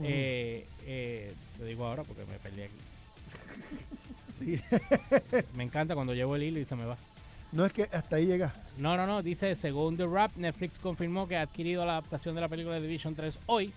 Eh, 0.03 0.67
eh, 0.85 1.33
lo 1.59 1.65
digo 1.65 1.85
ahora 1.85 2.03
porque 2.03 2.25
me 2.25 2.39
perdí 2.39 2.63
aquí. 2.63 2.75
Sí. 4.35 4.59
Me 5.53 5.63
encanta 5.63 5.95
cuando 5.95 6.13
llevo 6.13 6.35
el 6.35 6.43
hilo 6.43 6.59
y 6.59 6.65
se 6.65 6.75
me 6.75 6.83
va. 6.83 6.97
No 7.53 7.65
es 7.65 7.71
que 7.71 7.83
hasta 7.83 8.17
ahí 8.17 8.25
llega. 8.25 8.53
No, 8.77 8.97
no, 8.97 9.07
no. 9.07 9.23
Dice, 9.23 9.55
según 9.55 9.95
The 9.95 10.05
Wrap, 10.05 10.35
Netflix 10.35 10.77
confirmó 10.77 11.25
que 11.25 11.37
ha 11.37 11.41
adquirido 11.43 11.85
la 11.85 11.93
adaptación 11.93 12.35
de 12.35 12.41
la 12.41 12.49
película 12.49 12.75
de 12.75 12.81
Division 12.81 13.15
3 13.15 13.39
hoy. 13.45 13.71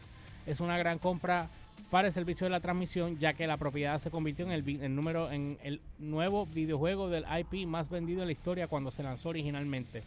Es 0.49 0.59
una 0.59 0.77
gran 0.77 0.99
compra 0.99 1.49
para 1.91 2.09
el 2.09 2.13
servicio 2.13 2.47
de 2.47 2.51
la 2.51 2.59
transmisión, 2.59 3.19
ya 3.19 3.35
que 3.35 3.47
la 3.47 3.57
propiedad 3.57 4.01
se 4.01 4.11
convirtió 4.11 4.51
en 4.51 4.53
el 4.53 4.95
número 4.95 5.31
en 5.31 5.59
el 5.63 5.81
nuevo 5.99 6.45
videojuego 6.47 7.09
del 7.09 7.25
IP 7.39 7.69
más 7.69 7.89
vendido 7.89 8.23
en 8.23 8.27
la 8.27 8.33
historia 8.33 8.67
cuando 8.67 8.91
se 8.91 9.03
lanzó 9.03 9.29
originalmente. 9.29 10.03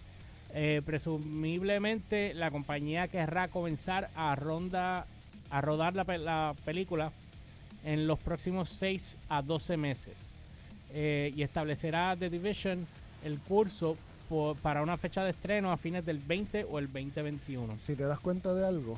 Eh, 0.53 0.81
presumiblemente 0.85 2.33
la 2.33 2.51
compañía 2.51 3.07
querrá 3.07 3.47
comenzar 3.47 4.09
a 4.15 4.35
ronda 4.35 5.07
a 5.51 5.61
rodar 5.61 5.95
la, 5.95 6.05
pe- 6.05 6.17
la 6.17 6.55
película 6.65 7.11
en 7.83 8.07
los 8.07 8.19
próximos 8.19 8.69
6 8.69 9.17
a 9.29 9.41
12 9.41 9.77
meses 9.77 10.13
eh, 10.93 11.31
y 11.35 11.43
establecerá 11.43 12.15
The 12.17 12.29
Division 12.29 12.87
el 13.23 13.39
curso 13.39 13.97
para 14.61 14.81
una 14.81 14.95
fecha 14.97 15.23
de 15.25 15.31
estreno 15.31 15.71
a 15.71 15.77
fines 15.77 16.05
del 16.05 16.17
20 16.19 16.63
o 16.71 16.79
el 16.79 16.85
2021. 16.87 17.75
Si 17.79 17.95
te 17.97 18.03
das 18.05 18.19
cuenta 18.19 18.53
de 18.53 18.65
algo, 18.65 18.97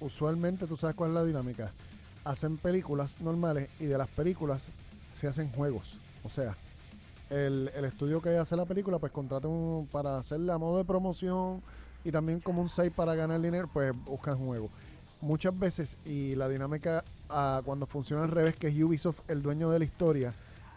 usualmente 0.00 0.66
tú 0.66 0.76
sabes 0.76 0.94
cuál 0.94 1.10
es 1.10 1.14
la 1.14 1.24
dinámica. 1.24 1.72
Hacen 2.24 2.58
películas 2.58 3.20
normales 3.20 3.68
y 3.80 3.86
de 3.86 3.96
las 3.98 4.08
películas 4.08 4.68
se 5.18 5.26
hacen 5.26 5.50
juegos. 5.52 5.96
O 6.22 6.28
sea, 6.28 6.54
el, 7.30 7.70
el 7.74 7.84
estudio 7.86 8.20
que 8.20 8.36
hace 8.36 8.54
la 8.56 8.66
película, 8.66 8.98
pues 8.98 9.10
contrata 9.10 9.48
un, 9.48 9.88
para 9.90 10.18
hacerla 10.18 10.54
a 10.54 10.58
modo 10.58 10.78
de 10.78 10.84
promoción 10.84 11.62
y 12.04 12.10
también 12.12 12.40
como 12.40 12.60
un 12.60 12.68
site 12.68 12.90
para 12.90 13.14
ganar 13.14 13.40
dinero, 13.40 13.70
pues 13.72 13.92
buscan 14.04 14.36
juegos. 14.36 14.70
Muchas 15.22 15.56
veces, 15.58 15.96
y 16.04 16.34
la 16.34 16.48
dinámica 16.48 17.04
ah, 17.30 17.62
cuando 17.64 17.86
funciona 17.86 18.24
al 18.24 18.30
revés, 18.30 18.56
que 18.56 18.68
es 18.68 18.82
Ubisoft 18.82 19.20
el 19.28 19.40
dueño 19.40 19.70
de 19.70 19.78
la 19.78 19.84
historia 19.84 20.34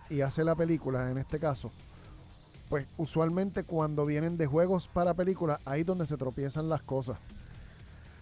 y 0.09 0.21
hace 0.21 0.43
la 0.43 0.55
película, 0.55 1.09
en 1.11 1.17
este 1.17 1.39
caso, 1.39 1.71
pues 2.69 2.85
usualmente 2.97 3.63
cuando 3.63 4.05
vienen 4.05 4.37
de 4.37 4.45
juegos 4.45 4.87
para 4.87 5.13
películas, 5.15 5.59
ahí 5.65 5.81
es 5.81 5.85
donde 5.87 6.05
se 6.05 6.15
tropiezan 6.15 6.69
las 6.69 6.81
cosas. 6.83 7.17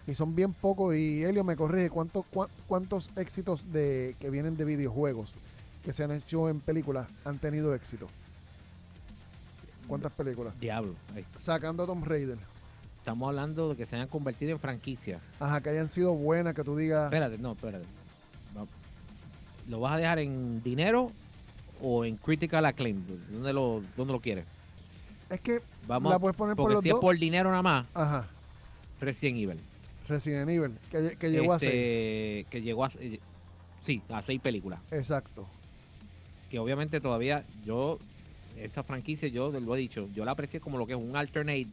Y 0.06 0.14
son 0.14 0.34
bien 0.34 0.52
pocos, 0.54 0.94
y 0.94 1.22
Helio 1.24 1.44
me 1.44 1.56
corrige, 1.56 1.90
¿cuántos, 1.90 2.24
cua- 2.32 2.48
cuántos 2.66 3.10
éxitos 3.16 3.70
de 3.72 4.16
que 4.18 4.30
vienen 4.30 4.56
de 4.56 4.64
videojuegos 4.64 5.36
que 5.82 5.92
se 5.92 6.04
han 6.04 6.10
hecho 6.12 6.48
en 6.48 6.60
películas 6.60 7.06
han 7.26 7.38
tenido 7.38 7.74
éxito? 7.74 8.08
¿Cuántas 9.86 10.12
películas? 10.12 10.58
Diablo. 10.58 10.94
Ahí. 11.14 11.26
Sacando 11.36 11.82
a 11.82 11.86
Tomb 11.86 12.04
Raider. 12.06 12.38
Estamos 13.04 13.28
hablando 13.28 13.68
de 13.68 13.76
que 13.76 13.84
se 13.84 13.96
hayan 13.96 14.08
convertido 14.08 14.52
en 14.52 14.58
franquicia. 14.58 15.20
Ajá, 15.38 15.60
que 15.60 15.68
hayan 15.68 15.90
sido 15.90 16.14
buenas, 16.14 16.54
que 16.54 16.64
tú 16.64 16.74
digas... 16.74 17.04
Espérate, 17.04 17.36
no, 17.36 17.52
espérate. 17.52 17.84
¿Lo 19.68 19.78
vas 19.80 19.92
a 19.92 19.96
dejar 19.98 20.20
en 20.20 20.62
dinero 20.62 21.12
o 21.82 22.06
en 22.06 22.16
critical 22.16 22.64
acclaim? 22.64 23.04
¿Dónde 23.30 23.52
lo, 23.52 23.82
dónde 23.94 24.14
lo 24.14 24.20
quieres? 24.20 24.46
Es 25.28 25.38
que 25.42 25.60
Vamos, 25.86 26.12
la 26.12 26.18
puedes 26.18 26.34
poner 26.34 26.56
por 26.56 26.72
los 26.72 26.82
si 26.82 26.88
dos. 26.88 26.96
es 26.96 27.00
por 27.02 27.18
dinero 27.18 27.50
nada 27.50 27.60
más, 27.62 27.86
Ajá, 27.92 28.26
Resident 29.02 29.36
Evil. 29.38 29.60
Resident 30.08 30.48
Evil, 30.48 30.72
que, 30.90 30.98
lle- 31.00 31.18
que 31.18 31.30
llegó 31.30 31.52
a 31.52 31.56
Este, 31.56 31.66
ser. 32.42 32.46
Que 32.46 32.62
llegó 32.62 32.84
a 32.86 32.90
se- 32.90 33.20
sí, 33.80 34.00
a 34.08 34.22
seis 34.22 34.40
películas. 34.40 34.80
Exacto. 34.90 35.46
Que 36.48 36.58
obviamente 36.58 37.02
todavía 37.02 37.44
yo, 37.66 37.98
esa 38.56 38.82
franquicia, 38.82 39.28
yo 39.28 39.50
lo 39.50 39.76
he 39.76 39.78
dicho, 39.78 40.08
yo 40.14 40.24
la 40.24 40.30
aprecié 40.32 40.58
como 40.60 40.78
lo 40.78 40.86
que 40.86 40.94
es 40.94 40.98
un 40.98 41.14
alternate 41.16 41.66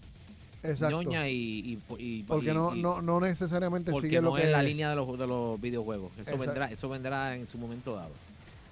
Exacto. 0.64 1.02
ñoña 1.02 1.28
y, 1.28 1.34
y, 1.36 1.80
y- 1.98 2.24
Porque 2.24 2.54
no, 2.54 2.76
y- 2.76 2.82
no, 2.82 3.02
no 3.02 3.20
necesariamente 3.20 3.92
porque 3.92 4.08
sigue 4.10 4.22
no 4.22 4.30
lo 4.30 4.36
que 4.36 4.44
es 4.44 4.52
la 4.52 4.62
línea 4.64 4.90
de 4.92 4.96
los, 4.96 5.18
de 5.18 5.26
los 5.28 5.60
videojuegos. 5.60 6.12
Eso 6.14 6.22
Exacto. 6.22 6.40
vendrá, 6.46 6.72
eso 6.72 6.90
vendrá 6.90 7.36
en 7.36 7.48
su 7.48 7.58
momento 7.58 7.96
dado. 7.96 8.12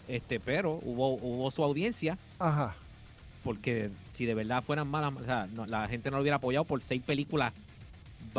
Este, 0.08 0.40
pero 0.40 0.80
hubo, 0.84 1.14
hubo 1.16 1.50
su 1.52 1.64
audiencia, 1.64 2.18
Ajá. 2.40 2.76
porque 3.44 3.90
si 4.12 4.26
de 4.26 4.34
verdad 4.36 4.64
fueran 4.64 4.88
malas, 4.88 5.14
o 5.20 5.26
sea, 5.26 5.48
no- 5.54 5.66
la 5.66 5.88
gente 5.88 6.10
no 6.12 6.18
lo 6.18 6.22
hubiera 6.22 6.38
apoyado 6.38 6.66
por 6.66 6.82
seis 6.82 7.02
películas. 7.04 7.54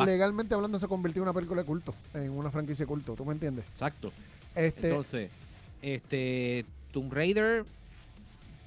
Legalmente 0.05 0.55
hablando 0.55 0.79
se 0.79 0.87
convirtió 0.87 1.23
en 1.23 1.29
una 1.29 1.33
película 1.35 1.63
de 1.63 1.67
culto, 1.67 1.95
en 2.15 2.31
una 2.31 2.51
franquicia 2.51 2.85
de 2.85 2.89
culto, 2.89 3.15
¿tú 3.15 3.25
me 3.25 3.33
entiendes? 3.33 3.65
Exacto. 3.73 4.13
Este, 4.55 4.89
Entonces, 4.89 5.31
este, 5.83 6.65
Tomb 6.93 7.13
Raider, 7.13 7.65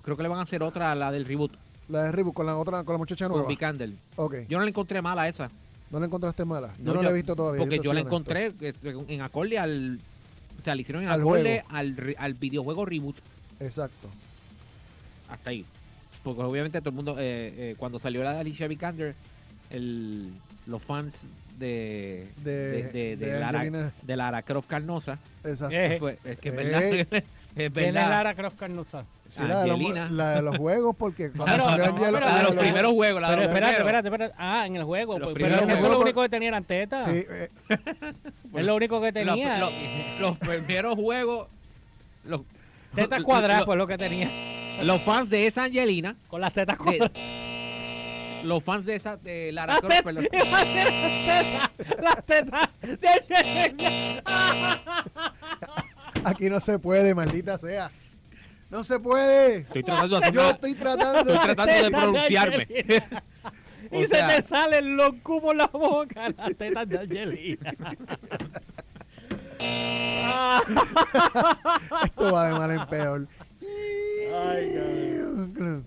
creo 0.02 0.18
que 0.18 0.24
le 0.24 0.30
van 0.30 0.40
a 0.40 0.44
hacer 0.44 0.64
otra, 0.64 0.94
la 0.96 1.12
del 1.12 1.26
reboot, 1.26 1.54
la 1.94 2.04
de 2.04 2.12
Reboot 2.12 2.34
con 2.34 2.46
la 2.46 2.58
otra, 2.58 2.84
con 2.84 2.94
la 2.94 2.98
muchacha 2.98 3.26
con 3.28 3.38
nueva. 3.38 3.48
Vikander. 3.48 3.92
Ok, 4.18 4.36
Yo 4.50 4.58
no 4.58 4.64
la 4.64 4.70
encontré 4.70 5.02
mala 5.02 5.28
esa. 5.28 5.50
no 5.92 6.00
la 6.00 6.06
encontraste 6.08 6.44
mala. 6.46 6.74
Yo 6.80 6.84
No, 6.86 6.94
no, 6.94 7.00
yo- 7.00 7.04
la 7.04 7.10
he 7.10 7.14
visto 7.14 7.36
todavía. 7.36 7.60
Porque 7.62 7.78
yo 7.78 7.94
la 7.94 8.02
honesto. 8.02 8.10
encontré 8.10 8.54
en 9.08 9.22
acorde 9.22 9.58
al. 9.60 10.00
O 10.58 10.62
sea, 10.62 10.76
le 10.76 10.82
hicieron 10.82 11.04
en 11.04 11.10
Al 11.10 11.22
acorde 11.22 11.64
al, 11.70 12.16
al 12.18 12.34
videojuego 12.36 12.86
reboot. 12.86 13.16
Exacto. 13.60 14.10
Hasta 15.30 15.50
ahí. 15.50 15.66
Porque 16.24 16.42
obviamente 16.42 16.80
todo 16.80 16.90
el 16.90 16.96
mundo. 16.96 17.16
eh, 17.20 17.54
eh, 17.72 17.76
cuando 17.78 18.00
salió 18.00 18.24
la 18.24 18.34
de 18.34 18.40
Alicia 18.40 18.68
Vikander, 18.68 19.16
el, 19.70 20.32
los 20.68 20.82
fans 20.82 21.28
de. 21.60 22.28
De, 22.44 22.52
de, 22.92 23.18
de, 23.18 23.90
de 24.04 24.16
Lara, 24.18 24.42
Croft 24.44 24.68
Carnosa. 24.68 25.20
Exacto. 25.44 25.76
Eh, 25.76 25.98
pues, 26.00 26.18
es 26.24 26.40
que 26.40 26.50
es 26.50 26.56
verdad. 26.56 27.24
es 27.56 27.72
¿Quién 27.72 27.88
es 27.88 27.94
verdad. 27.94 28.10
Lara 28.10 28.34
Croft 28.36 28.58
Carnosa? 28.58 29.06
Sí, 29.28 29.42
la, 29.44 29.62
de 29.62 29.68
los, 29.68 29.76
Angelina. 29.78 30.10
la 30.12 30.30
de 30.36 30.42
los 30.44 30.58
juegos, 30.58 30.96
porque 30.98 31.32
cuando 31.36 31.46
pero- 31.56 31.64
salió 31.70 31.86
no, 31.88 31.96
pero- 31.96 32.20
La 32.20 32.38
de 32.38 32.44
los 32.44 32.54
primeros 32.56 32.92
juegos. 32.94 33.22
La 33.22 33.30
de 33.30 33.36
Pero 33.36 33.42
los 33.48 33.52
espérate, 33.56 33.76
primeros. 33.76 33.80
espérate, 34.00 34.08
espérate. 34.08 34.36
Ah, 34.38 34.68
en 34.68 34.76
el 34.76 34.84
juego. 34.84 35.14
Los 35.20 35.24
pues, 35.28 35.36
primeros 35.36 35.60
eso 35.62 35.70
es 35.70 35.76
lo 35.82 35.88
juegos- 35.88 36.04
único 36.04 36.22
que 36.22 36.30
tenía 36.30 36.48
eran 36.50 36.64
tetas. 36.64 37.06
Sí, 37.06 37.26
eh, 37.30 37.50
Es 38.56 38.66
lo 38.66 38.76
único 38.76 39.00
que 39.02 39.08
Los, 39.08 39.14
tenía. 39.36 39.58
los- 39.58 39.72
los 40.20 40.38
primeros 40.38 40.96
juegos. 40.96 41.48
Los, 42.26 42.42
tetas 42.96 43.24
cuadradas, 43.24 43.60
los- 43.60 43.66
pues 43.66 43.78
lo 43.78 43.88
que 43.88 43.98
tenía. 43.98 44.30
los 44.84 45.02
fans 45.02 45.30
de 45.32 45.48
esa 45.48 45.64
Angelina. 45.64 46.16
Con 46.28 46.42
las 46.42 46.54
tetas 46.54 46.78
de- 46.78 46.84
cuadradas. 46.84 47.12
los 48.44 48.64
fans 48.64 48.86
de 48.86 48.96
esa 48.96 49.18
de 49.18 49.52
Lara 49.52 49.74
Las 49.74 49.82
Croft. 49.82 49.96
tetas, 49.96 50.14
perdón. 50.14 50.28
iba 50.48 50.58
a 50.60 50.62
ser 50.66 50.94
las 52.04 52.26
tetas. 52.26 52.70
Las 52.84 53.00
tetas 53.00 53.30
de 53.30 53.38
Angelina. 53.38 54.24
aquí 56.30 56.50
no 56.50 56.60
se 56.60 56.80
puede, 56.80 57.14
maldita 57.16 57.58
sea. 57.58 57.92
No 58.70 58.84
se 58.84 59.00
puede. 59.00 59.58
Estoy 59.60 59.84
tratando 59.84 60.20
de 60.20 60.24
hacer 60.26 60.34
Yo 60.34 60.50
estoy 60.50 60.74
tratando. 60.76 61.20
Estoy 61.34 61.38
tratando 61.56 61.84
de 61.84 61.92
pronunciarme. 61.92 62.68
O 63.92 64.02
y 64.02 64.08
sea- 64.08 64.30
se 64.30 64.42
te 64.42 64.48
salen 64.48 64.96
los 64.96 65.14
cubos 65.22 65.52
en 65.52 65.58
la 65.60 65.68
boca, 65.68 66.30
las 66.36 66.56
tetas 66.56 66.88
de 66.88 66.98
Angelina. 67.00 67.76
Esto 72.06 72.32
va 72.34 72.48
de 72.48 72.54
mal 72.54 72.72
en 72.72 72.88
peor. 72.88 73.28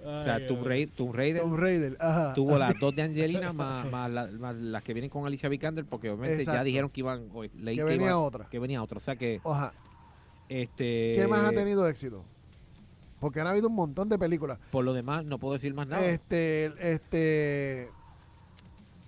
O 0.04 0.22
sea, 0.22 0.46
Tomb 0.46 0.64
Raider, 0.66 0.94
Tomb 0.94 1.14
Raider 1.14 1.42
Tomb 1.42 1.56
Raider, 1.58 1.96
ajá. 1.98 2.34
tuvo 2.34 2.58
las 2.58 2.78
dos 2.78 2.94
de 2.94 3.02
Angelina 3.02 3.52
más, 3.52 3.90
más 3.90 4.10
la- 4.10 4.26
más 4.28 4.54
las 4.54 4.82
que 4.82 4.92
vienen 4.94 5.10
con 5.10 5.26
Alicia 5.26 5.48
Vikander 5.48 5.84
porque 5.84 6.10
obviamente 6.10 6.44
ya 6.44 6.62
dijeron 6.62 6.90
que 6.90 7.00
iban 7.00 7.28
leí 7.56 7.74
Que 7.74 7.80
que 7.80 7.84
venía 7.84 8.06
iba- 8.08 8.18
otra. 8.18 8.46
que 8.48 8.58
venía 8.58 8.82
otra 8.82 8.98
o 8.98 9.00
sea 9.00 9.16
que 9.16 9.40
Ajá. 9.44 9.72
Este 10.48 11.12
¿Qué 11.16 11.26
más 11.28 11.44
ha 11.44 11.50
tenido 11.52 11.88
éxito? 11.88 12.24
Porque 13.20 13.40
han 13.40 13.46
habido 13.46 13.68
un 13.68 13.74
montón 13.74 14.08
de 14.08 14.18
películas. 14.18 14.58
por 14.70 14.84
lo 14.84 14.92
demás 14.92 15.24
no 15.24 15.38
puedo 15.38 15.54
decir 15.54 15.72
más 15.74 15.86
nada 15.88 16.04
Este, 16.06 16.66
este, 16.92 17.88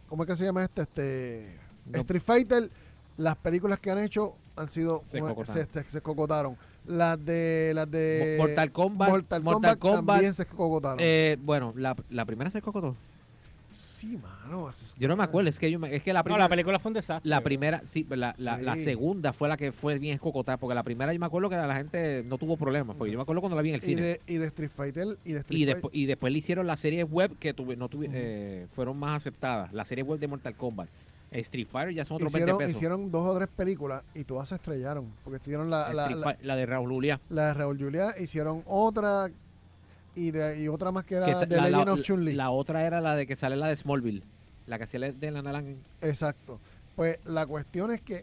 ¿cómo 0.08 0.22
es 0.24 0.28
que 0.28 0.36
se 0.36 0.44
llama 0.44 0.64
este? 0.64 0.82
Este, 0.82 1.58
No. 1.86 1.98
Street 2.00 2.22
Fighter. 2.22 2.70
Las 3.16 3.36
películas 3.36 3.80
que 3.80 3.90
han 3.90 3.98
hecho 3.98 4.36
han 4.56 4.68
sido 4.68 5.00
Se 5.04 5.18
cocotaron. 5.20 5.66
se- 5.72 5.84
se 5.90 6.00
cocotaron. 6.00 6.56
Las 6.86 7.22
de, 7.22 7.72
las 7.74 7.90
de 7.90 8.36
Mo- 8.38 8.46
Mortal 8.46 8.72
Kombat 8.72 9.08
Mortal, 9.10 9.42
Mortal 9.42 9.78
Kombat, 9.78 9.96
Kombat, 9.96 10.14
también 10.16 10.34
se 10.34 10.46
cocotaron. 10.46 10.98
eh, 11.02 11.36
bueno 11.42 11.74
la, 11.76 11.94
la 12.10 12.24
primera 12.24 12.50
se 12.50 12.62
cocotó 12.62 12.96
sí, 13.70 14.16
mano. 14.16 14.70
yo 14.98 15.08
no 15.08 15.16
me 15.16 15.24
acuerdo 15.24 15.48
es 15.50 15.58
que 15.58 15.70
yo 15.70 15.78
me- 15.78 15.94
es 15.94 16.02
que 16.02 16.12
la 16.12 16.20
No, 16.20 16.24
primera 16.24 16.44
la 16.44 16.48
película 16.48 16.78
fue 16.78 16.90
un 16.90 16.94
desastre. 16.94 17.28
la 17.28 17.40
primera 17.40 17.80
sí 17.84 18.06
la, 18.10 18.34
la, 18.38 18.58
la 18.60 18.76
segunda 18.76 19.32
fue 19.32 19.48
la 19.48 19.56
que 19.56 19.72
fue 19.72 19.98
bien 19.98 20.14
escocotada 20.14 20.56
porque 20.56 20.74
la 20.74 20.82
primera 20.82 21.12
yo 21.12 21.20
me 21.20 21.26
acuerdo 21.26 21.48
que 21.50 21.56
la 21.56 21.74
gente 21.76 22.22
no 22.26 22.38
tuvo 22.38 22.56
problemas 22.56 22.96
porque 22.96 23.12
yo 23.12 23.18
me 23.18 23.22
acuerdo 23.22 23.40
cuando 23.40 23.56
la 23.56 23.62
vi 23.62 23.70
en 23.70 23.74
el 23.76 23.82
Y 23.82 23.84
cine 23.84 24.02
de, 24.02 24.20
y 24.26 24.36
de 24.36 24.46
Street 24.46 24.70
Fighter 24.74 25.18
y 25.24 25.32
de 25.32 25.40
Street 25.40 25.76
y, 25.92 26.02
y 26.02 26.06
después 26.06 26.32
le 26.32 26.38
hicieron 26.38 26.66
las 26.66 26.80
series 26.80 27.08
web 27.10 27.36
que 27.38 27.52
tuve, 27.54 27.76
no 27.76 27.88
tuve, 27.88 28.08
eh, 28.12 28.66
fueron 28.72 28.98
más 28.98 29.16
aceptadas. 29.16 29.72
Las 29.72 29.88
series 29.88 30.06
web 30.06 30.18
de 30.18 30.28
Mortal 30.28 30.54
Kombat. 30.54 30.88
Street 31.30 31.66
Fighter 31.70 31.92
ya 31.94 32.06
son 32.06 32.14
otros 32.14 32.32
20 32.32 32.44
hicieron, 32.44 32.58
pesos. 32.58 32.76
hicieron 32.76 33.10
dos 33.10 33.28
o 33.28 33.36
tres 33.36 33.50
películas 33.54 34.02
y 34.14 34.24
todas 34.24 34.48
se 34.48 34.54
estrellaron. 34.54 35.12
Porque 35.24 35.38
hicieron 35.42 35.68
la, 35.68 35.92
la, 35.92 36.08
la, 36.08 36.36
la 36.40 36.56
de 36.56 36.64
Raúl 36.64 36.88
Julia. 36.88 37.20
la 37.28 37.48
de 37.48 37.54
Raúl 37.54 37.76
Julia, 37.78 38.14
hicieron 38.18 38.62
otra 38.64 39.28
y, 40.18 40.30
de, 40.30 40.60
y 40.62 40.68
otra 40.68 40.90
más 40.90 41.04
que 41.04 41.14
era 41.16 41.26
que 41.26 41.46
The 41.46 41.56
la, 41.56 41.62
la- 41.62 41.68
Legend 41.70 41.88
of 41.90 41.98
la- 41.98 42.04
Chun-Li. 42.04 42.32
la 42.34 42.50
otra 42.50 42.84
era 42.86 43.00
la 43.00 43.14
de 43.16 43.26
que 43.26 43.36
sale 43.36 43.56
la 43.56 43.68
de 43.68 43.76
Smallville. 43.76 44.22
La 44.66 44.76
que 44.78 44.84
hacía 44.84 45.00
de 45.12 45.30
la 45.30 45.40
Nalan. 45.42 45.76
Exacto. 46.02 46.60
Pues 46.96 47.18
la 47.24 47.46
cuestión 47.46 47.90
es 47.90 48.00
que 48.02 48.22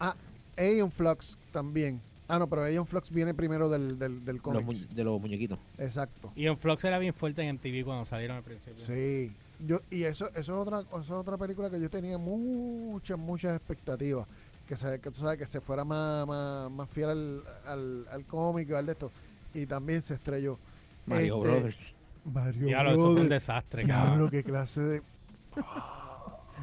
ah, 0.00 0.14
Aeon 0.56 0.90
Flux 0.92 1.36
también. 1.52 2.00
Ah, 2.28 2.38
no, 2.38 2.46
pero 2.48 2.62
Aeon 2.64 2.86
Flux 2.86 3.10
viene 3.10 3.34
primero 3.34 3.68
del, 3.68 3.98
del, 3.98 4.24
del 4.24 4.40
Los 4.44 4.64
mu- 4.64 4.72
de 4.72 5.04
los 5.04 5.20
muñequitos. 5.20 5.58
Exacto. 5.78 6.32
Y 6.36 6.46
en 6.46 6.56
Flux 6.56 6.82
era 6.84 6.98
bien 6.98 7.12
fuerte 7.12 7.42
en 7.42 7.56
MTV 7.56 7.84
cuando 7.84 8.04
salieron 8.06 8.36
al 8.38 8.42
principio. 8.42 8.78
Sí. 8.78 9.32
Yo, 9.66 9.80
y 9.90 10.02
eso, 10.04 10.28
eso, 10.30 10.38
es 10.40 10.48
otra, 10.50 10.80
eso 10.80 11.00
es 11.00 11.10
otra 11.10 11.36
película 11.36 11.70
que 11.70 11.80
yo 11.80 11.88
tenía 11.90 12.18
muchas, 12.18 13.18
muchas 13.18 13.56
expectativas. 13.56 14.26
Que, 14.66 14.76
se, 14.76 14.98
que 15.00 15.10
tú 15.10 15.20
sabes 15.20 15.38
que 15.38 15.46
se 15.46 15.60
fuera 15.60 15.84
más, 15.84 16.26
más, 16.26 16.70
más 16.70 16.88
fiel 16.88 17.10
al, 17.10 17.42
al, 17.66 18.06
al 18.10 18.24
cómic 18.24 18.68
y 18.70 18.72
al 18.74 18.86
de 18.86 18.92
esto. 18.92 19.10
Y 19.52 19.66
también 19.66 20.02
se 20.02 20.14
estrelló. 20.14 20.58
Mario 21.06 21.36
Este, 21.36 21.48
Brothers. 21.50 21.94
Mario 22.24 22.66
Diablo, 22.66 22.90
eso 22.90 22.98
fue 23.00 23.08
un 23.08 23.14
Brothers. 23.14 23.30
desastre, 23.30 23.84
Diablo, 23.84 24.30
qué 24.30 24.42
clase 24.44 24.80
de. 24.80 25.02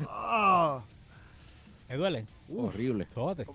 Ah. 0.09 0.81
¿Me 1.89 1.95
duele? 1.97 2.25
Horrible. 2.55 3.05
Sote. 3.13 3.45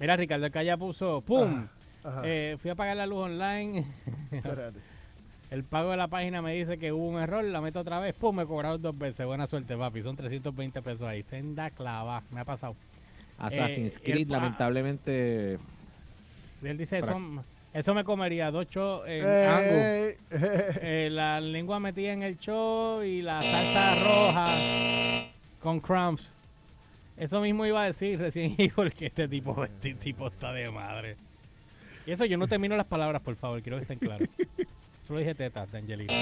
Mira, 0.00 0.16
Ricardo, 0.16 0.46
acá 0.46 0.62
ya 0.62 0.76
puso, 0.76 1.20
¡pum! 1.20 1.66
Ajá. 2.02 2.22
Eh, 2.24 2.56
fui 2.60 2.70
a 2.70 2.74
pagar 2.74 2.96
la 2.96 3.06
luz 3.06 3.18
online. 3.24 3.86
Espérate. 4.30 4.78
El 5.50 5.62
pago 5.62 5.90
de 5.92 5.96
la 5.98 6.08
página 6.08 6.42
me 6.42 6.52
dice 6.54 6.78
que 6.78 6.90
hubo 6.92 7.06
un 7.06 7.20
error, 7.20 7.44
la 7.44 7.60
meto 7.60 7.78
otra 7.80 8.00
vez, 8.00 8.14
¡pum! 8.14 8.34
Me 8.34 8.44
cobraron 8.46 8.80
dos 8.82 8.96
veces. 8.98 9.24
Buena 9.24 9.46
suerte, 9.46 9.76
papi. 9.76 10.02
Son 10.02 10.16
320 10.16 10.82
pesos 10.82 11.02
ahí. 11.02 11.22
Senda 11.22 11.70
clava. 11.70 12.22
Me 12.32 12.40
ha 12.40 12.44
pasado. 12.44 12.74
Assassin's 13.38 13.96
Eh, 13.96 14.00
el 14.04 14.12
Creed, 14.12 14.28
pa- 14.28 14.34
lamentablemente. 14.38 15.58
Y 16.62 16.66
él 16.66 16.78
dice, 16.78 17.02
Frac- 17.02 17.42
eso, 17.74 17.92
me 17.92 18.04
comería 18.04 18.50
dos 18.50 18.66
chos 18.68 19.02
en 19.06 19.24
Angus. 19.24 19.68
Eh, 19.72 20.18
Eh, 20.30 21.08
la 21.12 21.40
lengua 21.40 21.78
metida 21.80 22.12
en 22.12 22.22
el 22.22 22.38
show 22.38 23.02
y 23.02 23.20
la 23.20 23.42
salsa 23.42 23.94
roja 24.02 25.26
con 25.60 25.80
crumbs. 25.80 26.32
Eso 27.16 27.40
mismo 27.40 27.66
iba 27.66 27.82
a 27.82 27.86
decir 27.86 28.18
recién 28.18 28.54
Igor 28.58 28.92
que 28.92 29.06
este 29.06 29.28
tipo, 29.28 29.64
este 29.64 29.94
tipo 29.94 30.28
está 30.28 30.52
de 30.52 30.70
madre. 30.70 31.16
Y 32.06 32.12
eso 32.12 32.24
yo 32.24 32.36
no 32.38 32.46
termino 32.48 32.76
las 32.76 32.86
palabras, 32.86 33.20
por 33.22 33.36
favor, 33.36 33.60
quiero 33.62 33.76
que 33.78 33.82
estén 33.82 33.98
claros. 33.98 34.28
Solo 35.06 35.18
dije 35.18 35.34
tetas 35.34 35.70
de 35.70 35.78
Angelina. 35.78 36.12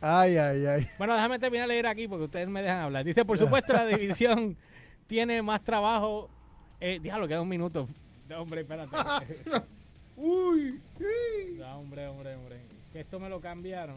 ay, 0.00 0.36
ay, 0.36 0.66
ay. 0.66 0.88
Bueno, 0.98 1.14
déjame 1.14 1.38
terminar 1.38 1.66
de 1.68 1.74
leer 1.74 1.86
aquí 1.86 2.06
porque 2.08 2.24
ustedes 2.24 2.48
me 2.48 2.62
dejan 2.62 2.80
hablar. 2.80 3.04
Dice, 3.04 3.24
por 3.24 3.38
supuesto, 3.38 3.72
la 3.72 3.86
división 3.86 4.56
tiene 5.06 5.40
más 5.42 5.62
trabajo. 5.62 6.28
Eh, 6.80 6.98
déjalo, 7.02 7.26
queda 7.28 7.40
un 7.40 7.48
minuto. 7.48 7.88
No, 8.28 8.42
hombre, 8.42 8.62
espérate. 8.62 8.90
Uy. 10.16 10.80
No, 11.58 11.78
hombre, 11.78 12.06
hombre, 12.08 12.34
hombre. 12.34 12.56
Que 12.92 13.00
esto 13.00 13.20
me 13.20 13.28
lo 13.28 13.40
cambiaron. 13.40 13.96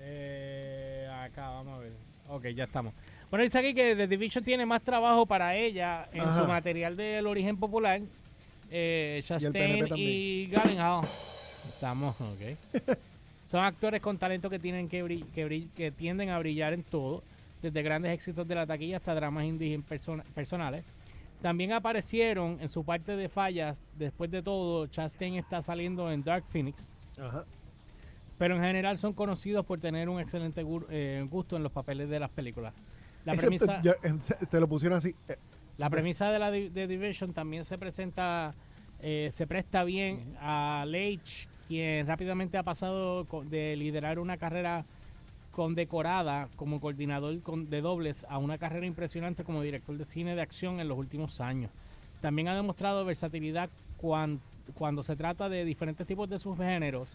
Eh, 0.00 1.08
acá, 1.12 1.48
vamos 1.50 1.78
a 1.78 1.82
ver. 1.82 1.92
Ok, 2.28 2.46
ya 2.48 2.64
estamos. 2.64 2.92
Bueno, 3.30 3.44
dice 3.44 3.58
aquí 3.58 3.74
que 3.74 3.94
The 3.94 4.06
Division 4.06 4.42
tiene 4.44 4.64
más 4.64 4.80
trabajo 4.82 5.26
para 5.26 5.54
ella 5.54 6.08
en 6.12 6.22
Ajá. 6.22 6.42
su 6.42 6.48
material 6.48 6.96
del 6.96 7.26
origen 7.26 7.56
popular. 7.56 8.00
Eh, 8.70 9.22
Chastain 9.26 9.86
y 9.96 10.46
Gyllenhaal. 10.46 11.06
Estamos, 11.68 12.14
ok. 12.20 12.96
Son 13.50 13.64
actores 13.64 14.00
con 14.02 14.18
talento 14.18 14.50
que 14.50 14.58
tienen 14.58 14.88
que, 14.88 15.02
brill- 15.04 15.26
que, 15.34 15.46
brill- 15.46 15.70
que 15.74 15.90
tienden 15.90 16.28
a 16.30 16.38
brillar 16.38 16.72
en 16.74 16.82
todo, 16.82 17.22
desde 17.62 17.82
grandes 17.82 18.12
éxitos 18.12 18.46
de 18.46 18.54
la 18.54 18.66
taquilla 18.66 18.98
hasta 18.98 19.14
dramas 19.14 19.44
persona- 19.88 20.24
personales. 20.34 20.84
También 21.42 21.72
aparecieron 21.72 22.58
en 22.60 22.68
su 22.68 22.84
parte 22.84 23.16
de 23.16 23.28
fallas. 23.28 23.84
Después 23.96 24.30
de 24.30 24.42
todo, 24.42 24.86
Chastain 24.86 25.34
está 25.36 25.62
saliendo 25.62 26.10
en 26.10 26.24
Dark 26.24 26.44
Phoenix. 26.48 26.88
Ajá. 27.20 27.44
Pero 28.38 28.56
en 28.56 28.62
general 28.62 28.98
son 28.98 29.12
conocidos 29.12 29.66
por 29.66 29.80
tener 29.80 30.08
un 30.08 30.20
excelente 30.20 30.64
eh, 30.90 31.26
gusto 31.28 31.56
en 31.56 31.62
los 31.62 31.72
papeles 31.72 32.08
de 32.08 32.20
las 32.20 32.30
películas. 32.30 32.72
La 33.24 33.34
premisa, 33.34 33.82
te 34.48 34.60
lo 34.60 34.68
pusieron 34.68 34.98
así. 34.98 35.14
eh, 35.28 35.36
la 35.76 35.90
premisa 35.90 36.30
de 36.30 36.38
la 36.38 36.50
de 36.50 36.86
Division 36.86 37.32
también 37.32 37.64
se 37.64 37.78
presenta, 37.78 38.54
eh, 39.00 39.30
se 39.32 39.46
presta 39.46 39.84
bien 39.84 40.36
a 40.40 40.84
Leitch, 40.86 41.48
quien 41.66 42.06
rápidamente 42.06 42.58
ha 42.58 42.62
pasado 42.62 43.26
de 43.44 43.76
liderar 43.76 44.18
una 44.18 44.38
carrera 44.38 44.86
condecorada 45.58 46.48
como 46.54 46.78
coordinador 46.80 47.42
de 47.42 47.80
dobles 47.80 48.24
a 48.28 48.38
una 48.38 48.58
carrera 48.58 48.86
impresionante 48.86 49.42
como 49.42 49.60
director 49.60 49.98
de 49.98 50.04
cine 50.04 50.36
de 50.36 50.40
acción 50.40 50.78
en 50.78 50.86
los 50.86 50.96
últimos 50.96 51.40
años. 51.40 51.72
También 52.20 52.46
ha 52.46 52.54
demostrado 52.54 53.04
versatilidad 53.04 53.68
cuan- 53.96 54.38
cuando 54.74 55.02
se 55.02 55.16
trata 55.16 55.48
de 55.48 55.64
diferentes 55.64 56.06
tipos 56.06 56.28
de 56.30 56.38
subgéneros 56.38 57.08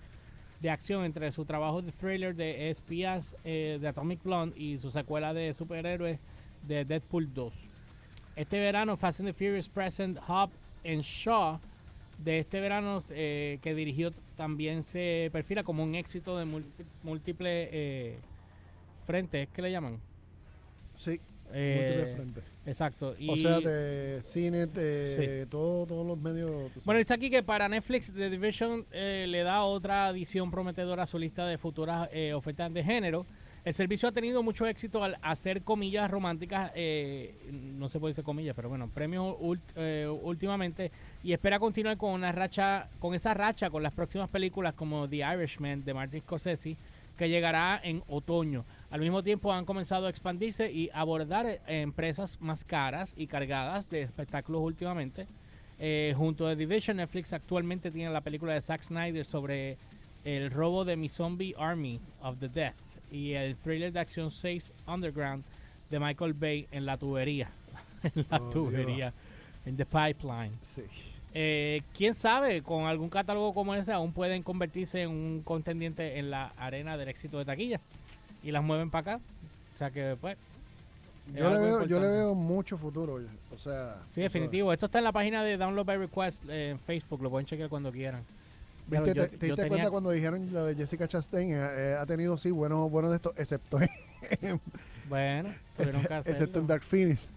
de 0.60 0.70
acción 0.70 1.06
entre 1.06 1.32
su 1.32 1.46
trabajo 1.46 1.82
de 1.82 1.94
thriller 1.94 2.36
de 2.36 2.70
espías 2.70 3.34
eh, 3.46 3.78
de 3.80 3.88
Atomic 3.88 4.22
Blonde 4.22 4.60
y 4.60 4.78
su 4.78 4.92
secuela 4.92 5.34
de 5.34 5.54
superhéroes 5.54 6.20
de 6.68 6.84
Deadpool 6.84 7.34
2. 7.34 7.54
Este 8.36 8.60
verano, 8.60 8.98
Fast 8.98 9.22
and 9.22 9.30
the 9.30 9.34
Furious 9.34 9.70
Present 9.70 10.18
Hub 10.28 10.50
and 10.84 11.02
Shaw 11.02 11.60
de 12.18 12.40
este 12.40 12.60
verano 12.60 13.02
eh, 13.10 13.60
que 13.62 13.74
dirigió 13.74 14.12
también 14.36 14.84
se 14.84 15.30
perfila 15.32 15.64
como 15.64 15.82
un 15.82 15.96
éxito 15.96 16.38
de 16.38 16.44
múlti- 16.46 16.84
múltiples 17.04 17.70
eh, 17.72 18.18
frentes, 19.04 19.48
¿qué 19.54 19.62
le 19.62 19.72
llaman? 19.72 20.00
sí. 20.96 21.20
Eh, 21.56 22.14
frentes. 22.16 22.44
exacto. 22.66 23.14
Y, 23.20 23.30
O 23.30 23.38
sea, 23.38 23.60
de 23.60 24.22
cine, 24.24 24.66
de 24.66 25.44
Sí. 25.44 25.50
todo, 25.52 25.86
todos 25.86 26.04
los 26.08 26.18
medios. 26.18 26.72
Bueno, 26.84 26.98
dice 26.98 27.14
aquí 27.14 27.30
que 27.30 27.44
para 27.44 27.70
Netflix 27.70 28.12
The 28.12 28.32
Division 28.32 28.88
eh, 28.92 29.28
le 29.30 29.44
da 29.44 29.64
otra 29.64 30.08
adición 30.08 30.50
prometedora 30.50 31.04
a 31.04 31.06
su 31.06 31.20
lista 31.20 31.46
de 31.46 31.60
futuras 31.60 32.10
eh, 32.12 32.34
ofertas 32.34 32.74
de 32.74 32.84
género. 32.84 33.28
El 33.66 33.76
servicio 33.76 34.10
ha 34.10 34.12
tenido 34.12 34.42
mucho 34.42 34.66
éxito 34.66 35.04
al 35.04 35.18
hacer 35.22 35.62
comillas 35.62 36.10
románticas, 36.10 36.72
eh, 36.74 37.36
no 37.52 37.88
se 37.88 38.00
puede 38.00 38.12
decir 38.14 38.24
comillas, 38.24 38.56
pero 38.56 38.68
bueno, 38.70 38.90
premios 38.90 39.38
ult- 39.40 39.62
eh, 39.76 40.08
últimamente 40.24 40.92
y 41.24 41.34
espera 41.34 41.60
continuar 41.60 41.98
con 41.98 42.14
una 42.14 42.32
racha, 42.32 42.90
con 43.00 43.14
esa 43.14 43.36
racha 43.36 43.70
con 43.70 43.84
las 43.84 43.94
próximas 43.94 44.28
películas 44.28 44.74
como 44.74 45.08
The 45.08 45.18
Irishman 45.18 45.86
de 45.86 45.94
Martin 45.94 46.22
Scorsese 46.22 46.76
que 47.18 47.30
llegará 47.30 47.80
en 47.84 48.04
otoño. 48.08 48.66
Al 48.90 49.00
mismo 49.02 49.24
tiempo 49.24 49.52
han 49.54 49.66
comenzado 49.66 50.08
a 50.08 50.10
expandirse 50.10 50.72
y 50.72 50.90
abordar 50.94 51.46
eh, 51.46 51.60
empresas 51.68 52.40
más 52.42 52.64
caras 52.66 53.14
y 53.18 53.28
cargadas 53.28 53.90
de 53.90 54.02
espectáculos 54.02 54.62
últimamente. 54.62 55.28
Eh, 55.80 56.14
junto 56.18 56.48
a 56.48 56.52
The 56.52 56.66
Division, 56.66 56.98
Netflix 56.98 57.34
actualmente 57.34 57.92
tiene 57.92 58.12
la 58.12 58.22
película 58.22 58.54
de 58.54 58.62
Zack 58.62 58.84
Snyder 58.84 59.26
sobre 59.26 59.78
el 60.24 60.52
robo 60.52 60.86
de 60.86 60.96
mi 60.96 61.10
Zombie 61.10 61.54
Army 61.58 62.00
of 62.22 62.38
the 62.40 62.48
Death 62.50 62.76
y 63.12 63.34
el 63.34 63.58
thriller 63.58 63.92
de 63.92 64.00
acción 64.00 64.32
6 64.32 64.74
Underground 64.88 65.44
de 65.90 66.00
Michael 66.00 66.34
Bay 66.34 66.68
en 66.72 66.86
la 66.86 66.98
tubería. 66.98 67.50
en 68.04 68.26
la 68.30 68.38
Oh, 68.38 68.50
tubería. 68.50 69.14
En 69.66 69.76
the 69.78 69.86
pipeline. 69.86 70.54
Sí. 70.62 70.84
Eh, 71.34 71.82
Quién 71.98 72.14
sabe, 72.14 72.62
con 72.62 72.86
algún 72.86 73.10
catálogo 73.10 73.54
como 73.54 73.74
ese 73.76 73.92
aún 73.92 74.14
pueden 74.14 74.44
convertirse 74.44 75.02
en 75.02 75.10
un 75.10 75.42
contendiente 75.44 76.20
en 76.20 76.30
la 76.30 76.54
arena 76.58 76.96
del 76.98 77.10
éxito 77.10 77.40
de 77.40 77.46
taquilla 77.46 77.80
y 78.44 78.52
las 78.52 78.64
mueven 78.64 78.90
para 78.92 79.14
acá. 79.16 79.24
O 79.74 79.78
sea 79.78 79.90
que, 79.90 80.16
pues. 80.22 80.38
es 81.34 81.40
Yo 81.40 81.50
le, 81.54 81.60
veo, 81.60 81.86
yo 81.86 82.00
le 82.00 82.08
veo 82.08 82.36
mucho 82.36 82.78
futuro. 82.78 83.20
O 83.54 83.58
sea. 83.58 83.96
Sí, 84.14 84.22
definitivo. 84.22 84.72
Esto 84.72 84.86
está 84.86 85.00
en 85.00 85.06
la 85.06 85.12
página 85.12 85.44
de 85.44 85.58
Download 85.58 85.86
by 85.86 85.98
Request 85.98 86.44
eh, 86.50 86.70
en 86.72 86.80
Facebook. 86.80 87.22
Lo 87.24 87.30
pueden 87.32 87.48
chequear 87.48 87.70
cuando 87.70 87.92
quieran. 87.92 88.22
¿Viste? 88.86 89.14
Yo- 89.14 89.24
¿Te, 89.30 89.30
diste 89.30 89.48
tenía- 89.56 89.68
cuenta 89.70 89.90
cuando 89.92 90.12
dijeron 90.12 90.50
lo 90.52 90.66
de 90.66 90.76
Jessica 90.76 91.08
Chastain? 91.08 91.52
Eh, 91.52 91.56
eh, 91.58 91.96
ha 92.00 92.06
tenido, 92.06 92.38
sí, 92.38 92.52
buenos 92.52 92.92
buenos 92.92 93.10
de 93.12 93.16
estos, 93.16 93.34
excepto, 93.38 93.80
en- 93.82 94.60
Bueno, 95.10 95.54
tuvieron 95.78 96.02
que 96.04 96.14
excepto 96.18 96.30
en 96.30 96.36
hacerlo. 96.36 96.62
Dark 96.64 96.84
Phoenix. 96.84 97.30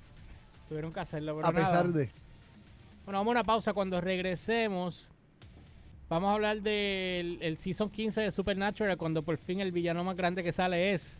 Tuvieron 0.68 0.92
que 0.92 1.00
hacerlo, 1.00 1.36
pero 1.36 1.46
A 1.48 1.52
pesar 1.52 1.86
nada. 1.86 1.98
de. 1.98 2.10
Bueno, 3.06 3.18
vamos 3.20 3.28
a 3.28 3.30
una 3.32 3.44
pausa. 3.44 3.72
Cuando 3.72 4.00
regresemos, 4.00 5.08
vamos 6.10 6.28
a 6.28 6.34
hablar 6.34 6.60
del 6.60 7.38
el 7.40 7.56
Season 7.58 7.88
15 7.88 8.20
de 8.20 8.30
Supernatural, 8.32 8.96
cuando 8.98 9.22
por 9.22 9.38
fin 9.38 9.60
el 9.60 9.72
villano 9.72 10.04
más 10.04 10.16
grande 10.16 10.42
que 10.42 10.52
sale 10.52 10.92
es 10.92 11.16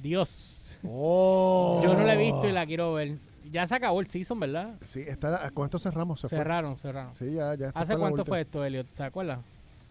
Dios. 0.00 0.76
Oh. 0.88 1.80
Yo 1.82 1.94
no 1.94 2.04
la 2.04 2.14
he 2.14 2.16
visto 2.16 2.48
y 2.48 2.52
la 2.52 2.64
quiero 2.66 2.94
ver. 2.94 3.16
Ya 3.50 3.66
se 3.66 3.74
acabó 3.74 4.00
el 4.00 4.06
Season, 4.06 4.38
¿verdad? 4.38 4.76
Sí, 4.82 5.00
está, 5.06 5.50
con 5.50 5.64
esto 5.64 5.78
cerramos. 5.78 6.20
Se 6.20 6.28
fue. 6.28 6.38
Cerraron, 6.38 6.76
cerraron. 6.76 7.12
Sí, 7.14 7.32
ya, 7.32 7.54
ya. 7.54 7.70
¿Hace 7.74 7.96
cuánto 7.96 8.24
fue 8.24 8.42
esto, 8.42 8.64
Elliot? 8.64 8.86
¿Se 8.94 9.02
acuerda? 9.02 9.40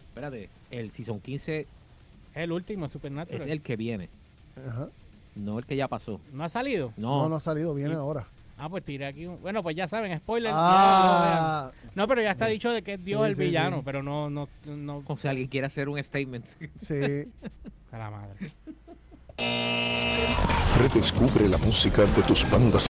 Espérate, 0.10 0.50
el 0.72 0.92
Season 0.92 1.20
15 1.20 1.60
Es 1.62 1.68
el 2.36 2.52
último 2.52 2.88
Supernatural. 2.88 3.42
es 3.42 3.48
el 3.48 3.62
que 3.62 3.76
viene, 3.76 4.10
Ajá. 4.68 4.88
no 5.36 5.60
el 5.60 5.66
que 5.66 5.76
ya 5.76 5.88
pasó. 5.88 6.20
¿No 6.32 6.44
ha 6.44 6.50
salido? 6.50 6.94
No, 6.98 7.24
No, 7.24 7.30
no, 7.30 7.36
ha 7.36 7.40
salido, 7.40 7.74
viene 7.74 7.94
Y- 7.94 7.98
ahora. 7.98 8.28
Ah, 8.58 8.70
pues 8.70 8.84
tiré 8.84 9.06
aquí. 9.06 9.26
un- 9.28 9.40
Bueno, 9.42 9.62
pues 9.62 9.76
ya 9.76 9.88
saben, 9.88 10.18
spoiler. 10.18 10.52
Ah. 10.56 11.72
No, 11.96 12.08
pero 12.08 12.22
ya 12.22 12.32
está 12.32 12.48
dicho 12.48 12.72
de 12.72 12.82
que 12.82 12.94
es 12.96 13.06
Dios 13.06 13.22
Sí, 13.24 13.30
el 13.30 13.36
sí, 13.36 13.44
villano, 13.44 13.78
sí. 13.78 13.82
pero 13.86 14.02
no, 14.04 14.30
no, 14.30 14.50
no. 14.66 15.04
o 15.06 15.18
sea, 15.18 15.32
alguien 15.32 15.48
quiere 15.48 15.68
hacer 15.68 15.88
un 15.90 16.04
statement. 16.04 16.46
sí. 16.76 16.96
A 17.92 17.98
la 17.98 18.10
madre. 18.12 18.54
Redescubre 20.78 21.48
la 21.50 21.58
música 21.58 22.04
de 22.04 22.22
tus 22.24 22.50
bandas 22.50 22.84